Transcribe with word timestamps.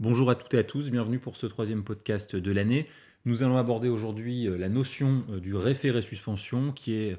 Bonjour 0.00 0.30
à 0.30 0.36
toutes 0.36 0.54
et 0.54 0.58
à 0.58 0.62
tous, 0.62 0.90
bienvenue 0.90 1.18
pour 1.18 1.36
ce 1.36 1.48
troisième 1.48 1.82
podcast 1.82 2.36
de 2.36 2.52
l'année. 2.52 2.86
Nous 3.24 3.42
allons 3.42 3.56
aborder 3.56 3.88
aujourd'hui 3.88 4.46
euh, 4.46 4.56
la 4.56 4.68
notion 4.68 5.24
euh, 5.28 5.40
du 5.40 5.56
référé 5.56 6.02
suspension, 6.02 6.70
qui 6.70 6.92
est 6.92 7.16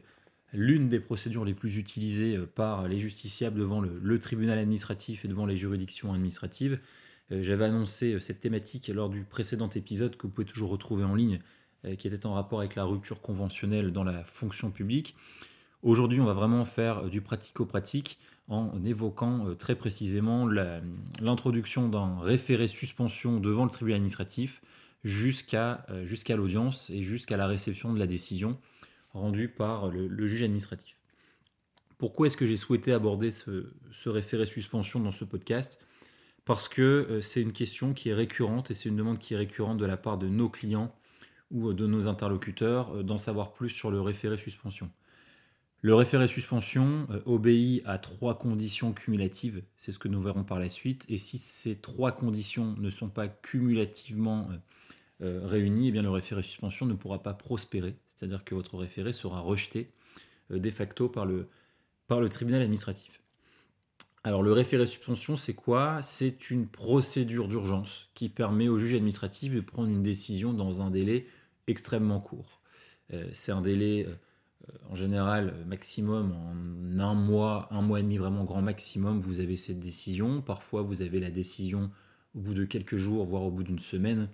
l'une 0.54 0.88
des 0.88 1.02
procédures 1.02 1.44
les 1.44 1.54
plus 1.54 1.76
utilisées 1.76 2.38
euh, 2.38 2.46
par 2.46 2.88
les 2.88 2.98
justiciables 2.98 3.60
devant 3.60 3.82
le, 3.82 4.20
tribunal 4.20 4.58
administratif 4.58 5.26
et 5.26 5.28
devant 5.28 5.46
les 5.46 5.58
juridictions 5.58 6.14
administratives. 6.14 6.80
J'avais 7.32 7.66
annoncé 7.66 8.18
cette 8.18 8.40
thématique 8.40 8.88
lors 8.88 9.10
du 9.10 9.26
précédent 9.26 9.70
épisode 9.70 10.16
que 10.16 10.26
vous 10.26 10.34
pouvez 10.34 10.48
toujours 10.48 10.70
retrouver 10.70 11.04
en 11.04 11.16
ligne, 11.16 11.42
qui 11.98 12.08
était 12.08 12.26
en 12.26 12.34
rapport 12.34 12.60
avec 12.60 12.76
la 12.76 12.86
rupture 12.86 13.22
conventionnelle 13.22 13.92
dans 13.92 14.06
la 14.06 14.24
fonction 14.24 14.72
publique. 14.72 15.16
Aujourd'hui, 15.84 16.20
on 16.22 16.26
va 16.26 16.34
vraiment 16.34 16.66
faire 16.66 17.04
du 17.04 17.22
pratico-pratique 17.22 18.18
en 18.50 18.84
évoquant 18.84 19.48
euh, 19.48 19.56
très 19.56 19.76
précisément 19.76 20.48
l'introduction 21.22 21.88
d'un 21.88 22.20
référé 22.20 22.68
suspension 22.68 23.40
devant 23.40 23.64
le 23.64 23.70
tribunal 23.70 23.98
administratif 23.98 24.62
jusqu'à 25.04 25.86
euh, 25.90 26.06
jusqu'à 26.06 26.36
l'audience 26.36 26.90
et 26.90 27.04
jusqu'à 27.04 27.38
la 27.38 27.48
réception 27.48 27.94
de 27.94 28.00
la 28.00 28.08
décision 28.08 28.52
rendue 29.14 29.48
par 29.48 29.90
le, 29.90 30.28
juge 30.28 30.44
administratif. 30.44 30.98
Pourquoi 31.98 32.28
est-ce 32.28 32.38
que 32.38 32.46
j'ai 32.46 32.58
souhaité 32.58 32.92
aborder 32.92 33.32
ce, 33.32 33.72
ce, 33.92 34.10
référé 34.10 34.46
suspension 34.46 35.00
dans 35.00 35.12
ce 35.12 35.26
podcast? 35.26 35.80
Parce 36.46 36.68
que 36.68 36.82
euh, 36.82 37.22
c'est 37.22 37.42
une 37.42 37.54
question 37.54 37.94
qui 37.94 38.10
est 38.10 38.14
récurrente 38.14 38.72
et 38.72 38.74
c'est 38.74 38.90
une 38.90 38.96
demande 38.96 39.20
qui 39.20 39.36
est 39.36 39.38
récurrente 39.38 39.78
de 39.78 39.86
la 39.86 39.98
part 39.98 40.18
de 40.18 40.28
nos 40.28 40.50
clients 40.50 40.94
ou 41.52 41.74
de 41.74 41.88
nos 41.88 42.08
interlocuteurs 42.08 43.04
d'en 43.04 43.18
savoir 43.18 43.54
plus 43.54 43.70
sur 43.70 43.90
le 43.92 44.02
référé 44.02 44.38
suspension. 44.38 44.90
Le 45.82 45.96
référé 45.96 46.28
suspension 46.28 47.08
euh, 47.10 47.22
obéit 47.26 47.84
à 47.86 47.98
trois 47.98 48.38
conditions 48.38 48.92
cumulatives, 48.92 49.64
c'est 49.78 49.94
ce 49.94 50.00
que 50.00 50.10
nous 50.10 50.22
verrons 50.22 50.44
par 50.44 50.60
la 50.60 50.68
suite, 50.68 51.06
et 51.08 51.18
si 51.18 51.38
ces 51.38 51.78
trois 51.78 52.12
conditions 52.12 52.76
ne 52.78 52.90
sont 52.90 53.08
pas 53.08 53.30
cumulativement 53.30 54.50
euh, 54.52 54.58
euh, 55.22 55.48
réunies, 55.48 55.88
eh 55.88 55.92
bien 55.92 56.02
le 56.02 56.10
référé 56.10 56.44
suspension 56.44 56.86
ne 56.86 56.96
pourra 56.96 57.24
pas 57.24 57.34
prospérer, 57.34 57.96
c'est-à-dire 58.08 58.44
que 58.44 58.56
votre 58.56 58.78
référé 58.78 59.14
sera 59.14 59.40
rejeté 59.40 59.88
de 60.50 60.70
facto 60.70 61.08
par 61.08 61.26
le, 61.26 61.48
par 62.08 62.20
le 62.20 62.28
tribunal 62.28 62.62
administratif. 62.62 63.22
Alors 64.26 64.44
le 64.44 64.52
référé 64.52 64.86
suspension, 64.86 65.38
c'est 65.38 65.54
quoi? 65.54 66.02
C'est 66.02 66.50
une 66.50 66.68
procédure 66.68 67.48
d'urgence 67.48 68.10
qui 68.16 68.28
permet 68.28 68.68
au 68.68 68.78
juge 68.80 68.96
administratif 68.96 69.54
de 69.54 69.62
prendre 69.62 69.90
une 69.90 70.04
décision 70.04 70.52
dans 70.52 70.82
un 70.82 70.90
délai 70.90 71.26
extrêmement 71.68 72.20
court. 72.20 72.62
c'est 73.32 73.52
un 73.52 73.62
délai 73.62 74.08
en 74.90 74.96
général, 74.96 75.54
maximum 75.68 76.34
en 76.34 77.00
un 77.00 77.14
mois, 77.14 77.68
un 77.72 77.82
mois 77.82 78.00
et 78.00 78.04
demi, 78.04 78.18
vraiment 78.18 78.44
grand 78.44 78.62
maximum, 78.62 79.20
vous 79.20 79.40
avez 79.40 79.56
cette 79.56 79.80
décision. 79.80 80.42
Parfois, 80.42 80.82
vous 80.82 81.02
avez 81.02 81.20
la 81.20 81.32
décision 81.32 81.92
au 82.36 82.40
bout 82.40 82.54
de 82.54 82.66
quelques 82.66 82.98
jours, 82.98 83.26
voire 83.26 83.44
au 83.44 83.52
bout 83.52 83.64
d'une 83.64 83.80
semaine. 83.80 84.30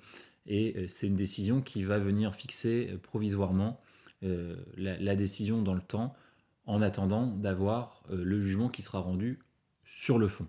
Et 0.47 0.73
euh, 0.77 0.87
c'est 0.87 1.07
une 1.07 1.15
décision 1.15 1.61
qui 1.61 1.83
va 1.83 1.99
venir 1.99 2.35
fixer 2.35 2.89
euh, 2.91 2.97
provisoirement 2.97 3.79
euh, 4.23 4.55
la, 4.77 5.15
décision 5.15 5.61
dans 5.61 5.73
le 5.73 5.81
temps, 5.81 6.15
en 6.65 6.81
attendant 6.81 7.27
d'avoir 7.27 8.01
le 8.09 8.41
jugement 8.41 8.69
qui 8.69 8.81
sera 8.81 8.99
rendu 8.99 9.37
sur 9.83 10.17
le 10.17 10.27
fond. 10.27 10.47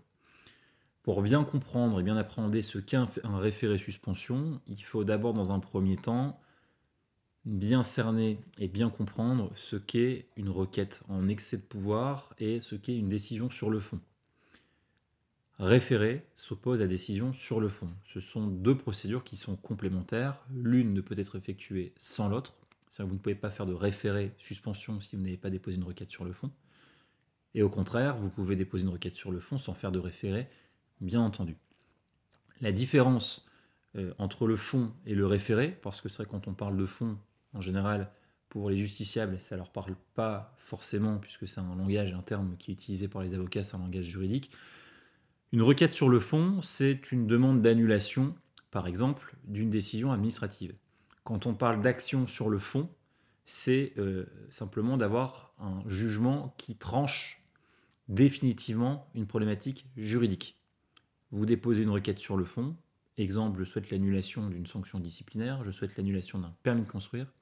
Pour 1.02 1.20
bien 1.20 1.44
comprendre 1.44 2.00
et 2.00 2.02
bien 2.02 2.16
appréhender 2.16 2.62
ce 2.62 2.78
qu'est 2.78 2.96
un 2.96 3.38
référé 3.38 3.76
suspension, 3.76 4.60
il 4.66 4.82
faut 4.82 5.04
d'abord 5.04 5.34
dans 5.34 5.52
un 5.52 5.58
premier 5.58 5.96
temps 5.96 6.40
bien 7.46 7.84
cerner 7.84 8.40
et 8.58 8.66
bien 8.66 8.90
comprendre 8.90 9.52
ce 9.54 9.76
qu'est 9.76 10.26
une 10.36 10.50
requête 10.50 11.02
en 11.08 11.28
excès 11.28 11.56
de 11.56 11.62
pouvoir 11.62 12.34
et 12.38 12.60
ce 12.60 12.74
qu'est 12.74 12.98
une 12.98 13.08
décision 13.08 13.48
sur 13.48 13.70
le 13.70 13.78
fond. 13.78 14.00
Référer 15.58 16.26
s'oppose 16.34 16.82
à 16.82 16.86
décision 16.86 17.32
sur 17.32 17.60
le 17.60 17.68
fond. 17.68 17.88
Ce 18.04 18.20
sont 18.20 18.46
deux 18.46 18.76
procédures 18.76 19.24
qui 19.24 19.36
sont 19.36 19.56
complémentaires. 19.56 20.44
L'une 20.52 20.92
ne 20.92 21.00
peut 21.00 21.18
être 21.18 21.36
effectuée 21.36 21.94
sans 21.98 22.28
l'autre. 22.28 22.54
C'est-à-dire 22.88 23.06
que 23.06 23.10
vous 23.10 23.16
ne 23.16 23.22
pouvez 23.22 23.34
pas 23.34 23.48
faire 23.48 23.64
de 23.64 23.72
référé 23.72 24.34
suspension 24.38 25.00
si 25.00 25.16
vous 25.16 25.22
n'avez 25.22 25.38
pas 25.38 25.48
déposé 25.48 25.76
une 25.76 25.84
requête 25.84 26.10
sur 26.10 26.24
le 26.24 26.32
fond. 26.32 26.50
Et 27.54 27.62
au 27.62 27.70
contraire, 27.70 28.18
vous 28.18 28.28
pouvez 28.28 28.54
déposer 28.54 28.84
une 28.84 28.90
requête 28.90 29.14
sur 29.14 29.30
le 29.30 29.40
fond 29.40 29.56
sans 29.56 29.72
faire 29.72 29.92
de 29.92 29.98
référé, 29.98 30.46
bien 31.00 31.22
entendu. 31.22 31.56
La 32.60 32.72
différence 32.72 33.46
euh, 33.96 34.12
entre 34.18 34.46
le 34.46 34.56
fond 34.56 34.92
et 35.06 35.14
le 35.14 35.24
référé, 35.24 35.78
parce 35.80 36.02
que 36.02 36.10
c'est 36.10 36.22
vrai 36.22 36.26
quand 36.30 36.48
on 36.48 36.54
parle 36.54 36.76
de 36.76 36.84
fond, 36.84 37.16
en 37.56 37.60
général, 37.60 38.08
pour 38.48 38.70
les 38.70 38.78
justiciables, 38.78 39.40
ça 39.40 39.56
ne 39.56 39.60
leur 39.60 39.70
parle 39.70 39.96
pas 40.14 40.54
forcément, 40.58 41.18
puisque 41.18 41.48
c'est 41.48 41.60
un 41.60 41.74
langage, 41.74 42.12
un 42.12 42.22
terme 42.22 42.56
qui 42.58 42.70
est 42.70 42.74
utilisé 42.74 43.08
par 43.08 43.22
les 43.22 43.34
avocats, 43.34 43.62
c'est 43.62 43.76
un 43.76 43.80
langage 43.80 44.04
juridique. 44.04 44.50
Une 45.52 45.62
requête 45.62 45.92
sur 45.92 46.08
le 46.08 46.20
fond, 46.20 46.60
c'est 46.62 47.12
une 47.12 47.26
demande 47.26 47.62
d'annulation, 47.62 48.34
par 48.70 48.86
exemple, 48.86 49.36
d'une 49.44 49.70
décision 49.70 50.12
administrative. 50.12 50.74
Quand 51.24 51.46
on 51.46 51.54
parle 51.54 51.80
d'action 51.80 52.26
sur 52.26 52.48
le 52.48 52.58
fond, 52.58 52.88
c'est 53.44 53.92
euh, 53.98 54.26
simplement 54.50 54.96
d'avoir 54.96 55.54
un 55.58 55.82
jugement 55.88 56.54
qui 56.58 56.76
tranche 56.76 57.42
définitivement 58.08 59.08
une 59.14 59.26
problématique 59.26 59.86
juridique. 59.96 60.56
Vous 61.30 61.46
déposez 61.46 61.82
une 61.82 61.90
requête 61.90 62.18
sur 62.18 62.36
le 62.36 62.44
fond, 62.44 62.68
exemple, 63.18 63.58
je 63.60 63.64
souhaite 63.64 63.90
l'annulation 63.90 64.48
d'une 64.48 64.66
sanction 64.66 65.00
disciplinaire, 65.00 65.64
je 65.64 65.70
souhaite 65.70 65.96
l'annulation 65.96 66.38
d'un 66.38 66.54
permis 66.62 66.82
de 66.82 66.86
construire, 66.90 67.32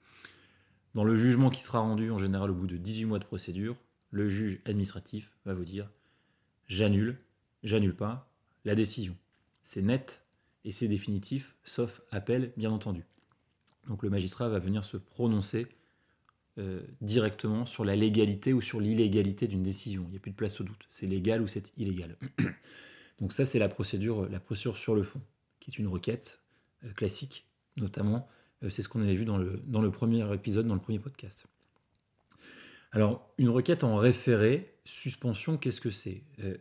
dans 0.95 1.05
le 1.05 1.17
jugement 1.17 1.51
qui 1.51 1.63
sera 1.63 1.81
rendu 1.81 2.11
en 2.11 2.19
général 2.19 2.51
au 2.51 2.55
bout 2.55 2.67
de 2.67 2.77
18 2.77 3.05
mois 3.07 3.19
de 3.19 3.25
procédure, 3.25 3.77
le 4.11 4.29
juge 4.29 4.61
administratif 4.65 5.37
va 5.45 5.55
vous 5.55 5.65
dire 5.65 5.91
j'annule, 6.69 7.17
j'annule 7.63 7.95
pas 7.95 8.31
la 8.65 8.75
décision. 8.75 9.15
C'est 9.63 9.83
net 9.83 10.25
et 10.65 10.73
c'est 10.73 10.89
définitif, 10.89 11.57
sauf 11.65 12.03
appel 12.11 12.53
bien 12.57 12.71
entendu. 12.71 13.05
Donc 13.89 14.03
le 14.03 14.11
magistrat 14.11 14.49
va 14.49 14.59
venir 14.59 14.85
se 14.85 14.97
prononcer 14.97 15.67
euh, 16.59 16.81
directement 17.01 17.67
sur 17.67 17.85
la 17.85 17.97
légalité 17.97 18.53
ou 18.53 18.61
sur 18.61 18.81
l'illégalité 18.81 19.49
d'une 19.49 19.63
décision. 19.63 20.03
Il 20.05 20.11
n'y 20.11 20.17
a 20.17 20.21
plus 20.21 20.31
de 20.31 20.37
place 20.37 20.61
au 20.61 20.65
doute. 20.65 20.87
C'est 20.89 21.07
légal 21.07 21.43
ou 21.43 21.49
c'est 21.49 21.73
illégal. 21.77 22.17
Donc 23.21 23.33
ça, 23.33 23.45
c'est 23.45 23.59
la 23.59 23.69
procédure, 23.69 24.29
sur 24.75 24.95
le 24.95 25.03
fond, 25.03 25.21
qui 25.61 25.71
est 25.71 25.79
une 25.79 25.89
requête 25.89 26.41
euh, 26.85 26.93
classique, 26.93 27.47
notamment 27.77 28.29
c'est 28.69 28.83
ce 28.83 28.89
qu'on 28.89 29.03
avait 29.03 29.15
vu 29.15 29.25
dans 29.25 29.37
le, 29.37 29.61
dans 29.67 29.83
le 29.83 29.91
premier 29.91 30.33
épisode, 30.35 30.67
dans 30.67 30.75
le 30.75 30.81
premier 30.81 30.99
podcast. 30.99 31.47
Alors, 32.93 33.29
une 33.39 33.49
requête 33.49 33.83
en 33.83 33.97
référé, 33.97 34.79
suspension, 34.85 35.59
qu'est-ce 35.59 35.81
que 35.81 35.91
c'est? 35.91 36.23
Euh, 36.41 36.57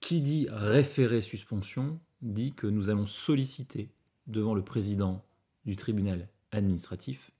Qui 0.00 0.20
dit 0.20 0.48
référé 0.50 1.20
suspension 1.20 2.00
dit 2.20 2.52
que 2.52 2.66
nous 2.66 2.90
allons 2.90 3.06
solliciter 3.06 3.90
devant 4.26 4.54
le 4.54 4.62
président 4.62 5.24
du 5.64 5.76
tribunal 5.76 6.28
administratif 6.50 7.30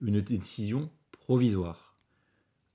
une 0.00 0.20
décision 0.20 0.90
provisoire. 1.10 1.96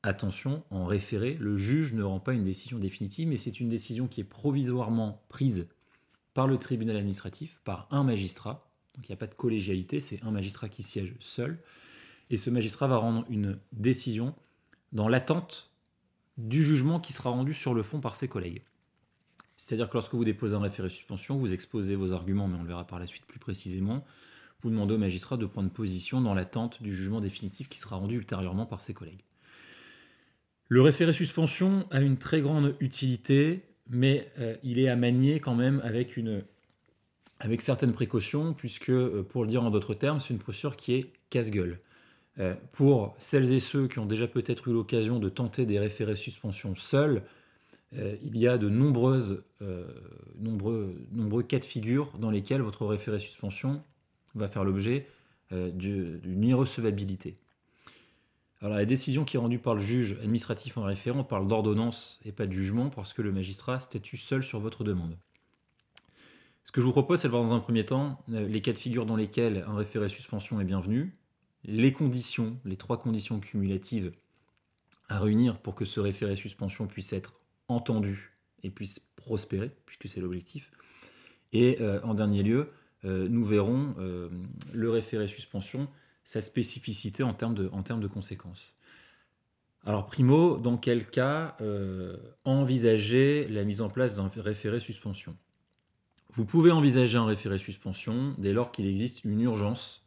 Attention, 0.04 0.64
en 0.70 0.86
référé, 0.86 1.36
le 1.40 1.58
juge 1.58 1.94
ne 1.94 2.04
rend 2.04 2.20
pas 2.20 2.34
une 2.34 2.44
décision 2.44 2.78
définitive, 2.78 3.30
mais 3.30 3.38
c'est 3.38 3.62
une 3.62 3.70
décision 3.70 4.10
qui 4.10 4.20
est 4.20 4.26
provisoirement 4.26 5.24
prise 5.30 5.68
par 6.34 6.48
le 6.48 6.58
tribunal 6.58 6.98
administratif, 6.98 7.62
par 7.64 7.88
un 7.90 8.04
magistrat, 8.04 8.70
donc 8.96 9.08
il 9.08 9.12
n'y 9.12 9.16
a 9.16 9.18
pas 9.18 9.28
de 9.28 9.34
collégialité, 9.34 10.00
c'est 10.00 10.24
un 10.24 10.32
magistrat 10.32 10.70
qui 10.70 10.84
siège 10.84 11.14
seul. 11.20 11.58
Et 12.30 12.38
ce 12.38 12.50
magistrat 12.50 12.88
va 12.88 12.98
rendre 12.98 13.26
une 13.30 13.58
décision 13.72 14.34
dans 14.92 15.08
l'attente 15.08 15.72
du 16.38 16.64
jugement 16.64 17.00
qui 17.00 17.14
sera 17.14 17.30
rendu 17.30 17.54
sur 17.54 17.74
le 17.74 17.84
fond 17.84 18.00
par 18.00 18.16
ses 18.16 18.28
collègues. 18.28 18.62
C'est-à-dire 19.58 19.88
que 19.88 19.94
lorsque 19.94 20.14
vous 20.14 20.26
déposez 20.26 20.56
un 20.56 20.60
référé 20.60 20.90
suspension, 20.90 21.38
vous 21.38 21.54
exposez 21.54 21.96
vos 21.96 22.12
arguments, 22.12 22.48
mais 22.48 22.58
on 22.58 22.64
le 22.64 22.68
verra 22.68 22.86
par 22.86 23.00
la 23.00 23.08
suite 23.08 23.26
plus 23.26 23.40
précisément. 23.40 24.04
Vous 24.62 24.70
demandez 24.70 24.94
au 24.94 24.98
magistrat 24.98 25.38
de 25.38 25.46
prendre 25.46 25.70
position 25.70 26.22
dans 26.22 26.34
l'attente 26.34 26.82
du 26.82 26.96
jugement 26.96 27.20
définitif 27.20 27.70
qui 27.70 27.80
sera 27.80 27.98
rendu 27.98 28.18
ultérieurement 28.18 28.66
par 28.66 28.82
ses 28.82 28.94
collègues. 28.94 29.24
Le 30.70 30.82
référé 30.82 31.14
suspension 31.14 31.88
a 31.92 32.02
une 32.02 32.18
très 32.18 32.42
grande 32.42 32.76
utilité, 32.80 33.64
mais 33.90 34.32
euh, 34.40 34.56
il 34.64 34.80
est 34.80 34.90
à 34.90 34.96
manier 34.96 35.40
quand 35.40 35.56
même 35.56 35.82
avec 35.84 36.18
une 36.18 36.44
avec 37.40 37.62
certaines 37.62 37.94
précautions, 37.94 38.54
puisque, 38.54 38.90
euh, 38.90 39.24
pour 39.24 39.44
le 39.44 39.50
dire 39.50 39.64
en 39.64 39.70
d'autres 39.70 39.94
termes, 39.94 40.20
c'est 40.20 40.34
une 40.34 40.40
procédure 40.40 40.78
qui 40.78 40.94
est 40.94 41.12
casse-gueule. 41.30 41.80
Euh, 42.40 42.56
pour 42.72 43.14
celles 43.18 43.52
et 43.52 43.60
ceux 43.60 43.88
qui 43.88 44.00
ont 44.00 44.06
déjà 44.06 44.28
peut-être 44.28 44.68
eu 44.68 44.74
l'occasion 44.74 45.20
de 45.20 45.30
tenter 45.30 45.66
des 45.66 45.78
référés 45.78 46.16
suspension 46.16 46.76
seuls, 46.76 47.24
euh, 47.96 48.16
il 48.24 48.38
y 48.38 48.48
a 48.48 48.58
de 48.58 48.70
nombreuses, 48.70 49.44
nombreux, 50.40 50.96
nombreux 51.12 51.44
cas 51.44 51.60
de 51.60 51.66
figure 51.66 52.18
dans 52.18 52.32
lesquels 52.32 52.62
votre 52.62 52.86
référé 52.86 53.20
suspension 53.20 53.84
va 54.36 54.48
faire 54.48 54.64
l'objet 54.64 55.06
d'une 55.52 56.44
irrecevabilité. 56.44 57.36
Alors 58.62 58.78
la 58.78 58.86
décision 58.86 59.26
qui 59.26 59.38
est 59.38 59.40
rendue 59.40 59.60
par 59.60 59.76
le 59.76 59.82
juge 59.82 60.18
administratif 60.24 60.78
en 60.78 60.84
référent 60.84 61.24
parle 61.24 61.48
d'ordonnance 61.48 62.20
et 62.26 62.32
pas 62.32 62.48
de 62.48 62.52
jugement 62.52 62.90
parce 62.90 63.14
que 63.14 63.22
le 63.22 63.32
magistrat 63.32 63.80
statue 63.80 64.18
seul 64.18 64.42
sur 64.42 64.60
votre 64.60 64.84
demande. 64.84 65.16
Ce 66.64 66.72
que 66.72 66.80
je 66.80 66.86
vous 66.86 66.92
propose, 66.92 67.22
c'est 67.22 67.28
de 67.28 67.32
voir 67.32 67.44
dans 67.44 67.54
un 67.54 67.60
premier 67.60 67.86
temps 67.86 68.24
euh, 68.32 68.48
les 68.48 68.62
cas 68.62 68.74
de 68.74 68.78
figure 68.78 69.06
dans 69.06 69.16
lesquels 69.16 69.64
un 69.68 69.76
référé 69.76 70.10
suspension 70.10 70.60
est 70.62 70.66
bienvenu, 70.66 71.14
les 71.66 71.92
conditions, 71.94 72.58
les 72.66 72.78
trois 72.78 72.98
conditions 73.00 73.40
cumulatives 73.40 74.14
à 75.10 75.20
réunir 75.20 75.60
pour 75.60 75.76
que 75.76 75.86
ce 75.86 76.00
référé 76.00 76.36
suspension 76.36 76.88
puisse 76.88 77.14
être 77.14 77.38
entendu 77.68 78.32
et 78.64 78.70
puisse 78.70 79.00
prospérer, 79.16 79.72
puisque 79.86 80.08
c'est 80.08 80.22
l'objectif, 80.22 80.72
Et 81.52 81.78
en 82.04 82.14
dernier 82.14 82.44
lieu, 82.44 82.68
nous 83.04 83.46
verrons 83.46 83.96
le 84.74 84.90
référé 84.90 85.28
suspension, 85.28 85.88
sa 86.24 86.42
spécificité 86.42 87.24
en 87.24 87.34
termes 87.34 87.54
de 87.54 88.08
conséquences. 88.08 88.74
Alors, 89.86 90.08
primo, 90.08 90.58
dans 90.58 90.78
quel 90.78 91.10
cas 91.10 91.58
envisager 92.46 93.48
la 93.50 93.66
mise 93.66 93.82
en 93.82 93.90
place 93.90 94.16
d'un 94.16 94.30
référé 94.38 94.80
suspension? 94.80 95.38
Vous 96.36 96.46
pouvez 96.46 96.72
envisager 96.72 97.20
un 97.20 97.28
référé 97.28 97.60
suspension 97.60 98.34
dès 98.40 98.54
lors 98.54 98.72
qu'il 98.72 98.88
existe 98.88 99.24
une 99.24 99.42
urgence 99.42 100.04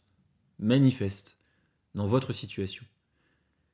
manifeste 0.58 1.38
dans 1.94 2.08
votre 2.08 2.32
situation. 2.32 2.84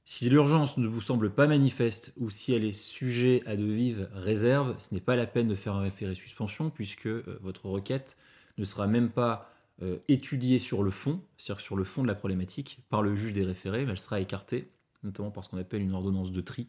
Si 0.04 0.28
l'urgence 0.28 0.76
ne 0.76 0.86
vous 0.86 1.00
semble 1.00 1.30
pas 1.30 1.46
manifeste 1.46 2.12
ou 2.18 2.28
si 2.28 2.52
elle 2.52 2.64
est 2.64 2.72
sujet 2.72 3.42
à 3.46 3.56
de 3.56 3.64
vives 3.64 4.06
réserves, 4.12 4.78
ce 4.78 4.92
n'est 4.92 5.00
pas 5.00 5.16
la 5.16 5.26
peine 5.26 5.48
de 5.48 5.54
faire 5.54 5.76
un 5.76 5.80
référé 5.80 6.14
suspension 6.14 6.68
puisque 6.68 7.06
euh, 7.06 7.38
votre 7.40 7.70
requête 7.70 8.18
ne 8.58 8.66
sera 8.66 8.86
même 8.86 9.08
pas 9.08 9.50
euh, 9.80 9.96
étudiée 10.08 10.58
sur 10.58 10.82
le 10.82 10.90
fond, 10.90 11.22
c'est-à-dire 11.38 11.64
sur 11.64 11.76
le 11.76 11.84
fond 11.84 12.02
de 12.02 12.08
la 12.08 12.14
problématique, 12.14 12.80
par 12.90 13.00
le 13.00 13.16
juge 13.16 13.32
des 13.32 13.44
référés, 13.44 13.86
mais 13.86 13.92
elle 13.92 13.98
sera 13.98 14.20
écartée, 14.20 14.68
notamment 15.04 15.30
par 15.30 15.42
ce 15.42 15.48
qu'on 15.48 15.56
appelle 15.56 15.80
une 15.80 15.94
ordonnance 15.94 16.32
de 16.32 16.40
tri. 16.42 16.68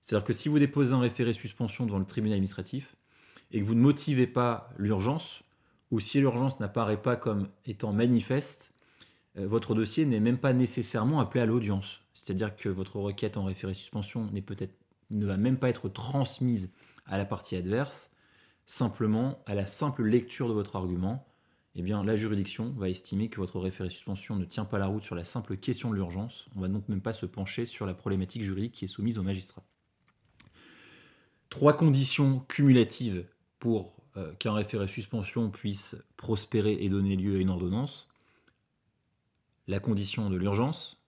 C'est-à-dire 0.00 0.24
que 0.24 0.32
si 0.32 0.48
vous 0.48 0.58
déposez 0.58 0.94
un 0.94 1.00
référé 1.00 1.34
suspension 1.34 1.84
devant 1.84 1.98
le 1.98 2.06
tribunal 2.06 2.36
administratif 2.36 2.96
et 3.54 3.60
que 3.60 3.64
vous 3.64 3.76
ne 3.76 3.80
motivez 3.80 4.26
pas 4.26 4.68
l'urgence, 4.76 5.44
ou 5.92 6.00
si 6.00 6.18
l'urgence 6.18 6.58
n'apparaît 6.58 7.00
pas 7.00 7.14
comme 7.14 7.46
étant 7.64 7.92
manifeste, 7.92 8.72
euh, 9.38 9.46
votre 9.46 9.76
dossier 9.76 10.04
n'est 10.06 10.18
même 10.18 10.38
pas 10.38 10.52
nécessairement 10.52 11.20
appelé 11.20 11.40
à 11.40 11.46
l'audience. 11.46 12.00
C'est-à-dire 12.14 12.56
que 12.56 12.68
votre 12.68 12.96
requête 12.96 13.36
en 13.36 13.44
référé 13.44 13.72
suspension 13.72 14.28
ne 15.10 15.26
va 15.26 15.36
même 15.36 15.56
pas 15.56 15.68
être 15.68 15.88
transmise 15.88 16.72
à 17.06 17.16
la 17.16 17.24
partie 17.24 17.54
adverse, 17.54 18.10
simplement 18.66 19.38
à 19.46 19.54
la 19.54 19.66
simple 19.66 20.02
lecture 20.02 20.48
de 20.48 20.52
votre 20.52 20.74
argument, 20.74 21.24
eh 21.76 21.82
bien 21.82 22.02
la 22.02 22.16
juridiction 22.16 22.74
va 22.76 22.88
estimer 22.88 23.28
que 23.28 23.40
votre 23.40 23.60
référé 23.60 23.88
suspension 23.88 24.34
ne 24.34 24.44
tient 24.44 24.64
pas 24.64 24.78
la 24.78 24.86
route 24.86 25.04
sur 25.04 25.14
la 25.14 25.24
simple 25.24 25.56
question 25.56 25.90
de 25.90 25.94
l'urgence. 25.94 26.48
On 26.56 26.60
va 26.60 26.66
donc 26.66 26.88
même 26.88 27.02
pas 27.02 27.12
se 27.12 27.26
pencher 27.26 27.66
sur 27.66 27.86
la 27.86 27.94
problématique 27.94 28.42
juridique 28.42 28.72
qui 28.72 28.86
est 28.86 28.88
soumise 28.88 29.16
au 29.16 29.22
magistrat. 29.22 29.62
Trois 31.50 31.76
conditions 31.76 32.40
cumulatives 32.48 33.26
pour 33.58 33.94
euh, 34.16 34.32
qu'un 34.34 34.52
référé 34.52 34.86
suspension 34.88 35.50
puisse 35.50 35.96
prospérer 36.16 36.72
et 36.80 36.88
donner 36.88 37.16
lieu 37.16 37.36
à 37.36 37.38
une 37.38 37.50
ordonnance 37.50 38.08
la 39.66 39.80
condition 39.80 40.30
de 40.30 40.36
l'urgence, 40.36 41.00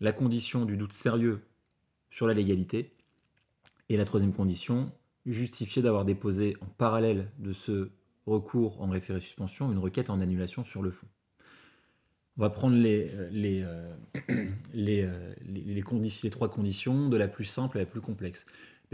la 0.00 0.12
condition 0.12 0.64
du 0.64 0.76
doute 0.76 0.92
sérieux 0.92 1.42
sur 2.10 2.26
la 2.26 2.34
légalité, 2.34 2.92
et 3.88 3.96
la 3.96 4.04
troisième 4.04 4.32
condition, 4.32 4.90
justifier 5.26 5.82
d'avoir 5.82 6.04
déposé 6.04 6.56
en 6.60 6.66
parallèle 6.66 7.30
de 7.38 7.52
ce 7.52 7.90
recours 8.26 8.80
en 8.80 8.88
référé 8.88 9.20
suspension 9.20 9.70
une 9.70 9.78
requête 9.78 10.10
en 10.10 10.20
annulation 10.20 10.64
sur 10.64 10.82
le 10.82 10.90
fond. 10.90 11.06
On 12.36 12.42
va 12.42 12.50
prendre 12.50 12.76
les, 12.76 13.10
euh, 13.12 13.94
euh, 14.74 15.34
les 15.44 16.30
trois 16.30 16.48
conditions 16.48 17.08
de 17.08 17.16
la 17.16 17.28
plus 17.28 17.44
simple 17.44 17.78
à 17.78 17.80
la 17.80 17.86
plus 17.86 18.00
complexe. 18.00 18.46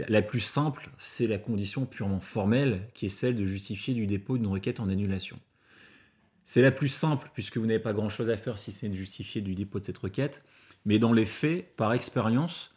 La 0.07 0.21
plus 0.21 0.39
simple, 0.39 0.89
c'est 0.97 1.27
la 1.27 1.37
condition 1.37 1.85
purement 1.85 2.19
formelle, 2.19 2.87
qui 2.93 3.07
est 3.07 3.09
celle 3.09 3.35
de 3.35 3.45
justifier 3.45 3.93
du 3.93 4.07
dépôt 4.07 4.37
d'une 4.37 4.47
requête 4.47 4.79
en 4.79 4.89
annulation. 4.89 5.39
C'est 6.43 6.61
la 6.61 6.71
plus 6.71 6.89
simple 6.89 7.29
puisque 7.33 7.57
vous 7.57 7.65
n'avez 7.65 7.79
pas 7.79 7.93
grand-chose 7.93 8.29
à 8.29 8.37
faire 8.37 8.57
si 8.57 8.71
c'est 8.71 8.89
de 8.89 8.93
justifier 8.93 9.41
du 9.41 9.55
dépôt 9.55 9.79
de 9.79 9.85
cette 9.85 9.97
requête. 9.97 10.43
Mais 10.85 10.99
dans 10.99 11.13
les 11.13 11.25
faits, 11.25 11.75
par 11.75 11.93
expérience, 11.93 12.73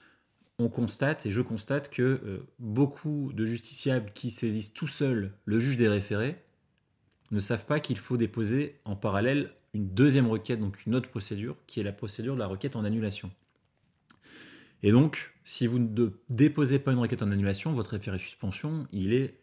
on 0.58 0.68
constate, 0.68 1.26
et 1.26 1.30
je 1.30 1.40
constate 1.40 1.90
que 1.90 2.02
euh, 2.02 2.46
beaucoup 2.58 3.32
de 3.34 3.44
justiciables 3.44 4.12
qui 4.14 4.30
saisissent 4.30 4.72
tout 4.72 4.86
seuls 4.86 5.32
le 5.44 5.58
juge 5.58 5.76
des 5.76 5.88
référés 5.88 6.36
ne 7.30 7.40
savent 7.40 7.64
pas 7.64 7.80
qu'il 7.80 7.98
faut 7.98 8.16
déposer 8.16 8.78
en 8.84 8.94
parallèle 8.94 9.50
une 9.72 9.88
deuxième 9.88 10.28
requête, 10.28 10.60
donc 10.60 10.86
une 10.86 10.94
autre 10.94 11.10
procédure, 11.10 11.56
qui 11.66 11.80
est 11.80 11.84
la 11.84 11.92
procédure 11.92 12.34
de 12.34 12.38
la 12.38 12.46
requête 12.46 12.76
en 12.76 12.84
annulation. 12.84 13.30
Et 14.82 14.90
donc, 14.92 15.34
si 15.44 15.66
vous 15.66 15.78
ne 15.78 16.10
déposez 16.28 16.78
pas 16.78 16.92
une 16.92 16.98
requête 16.98 17.22
en 17.22 17.30
annulation, 17.30 17.72
votre 17.72 17.90
référé 17.90 18.18
suspension, 18.18 18.86
il 18.92 19.12
est 19.12 19.34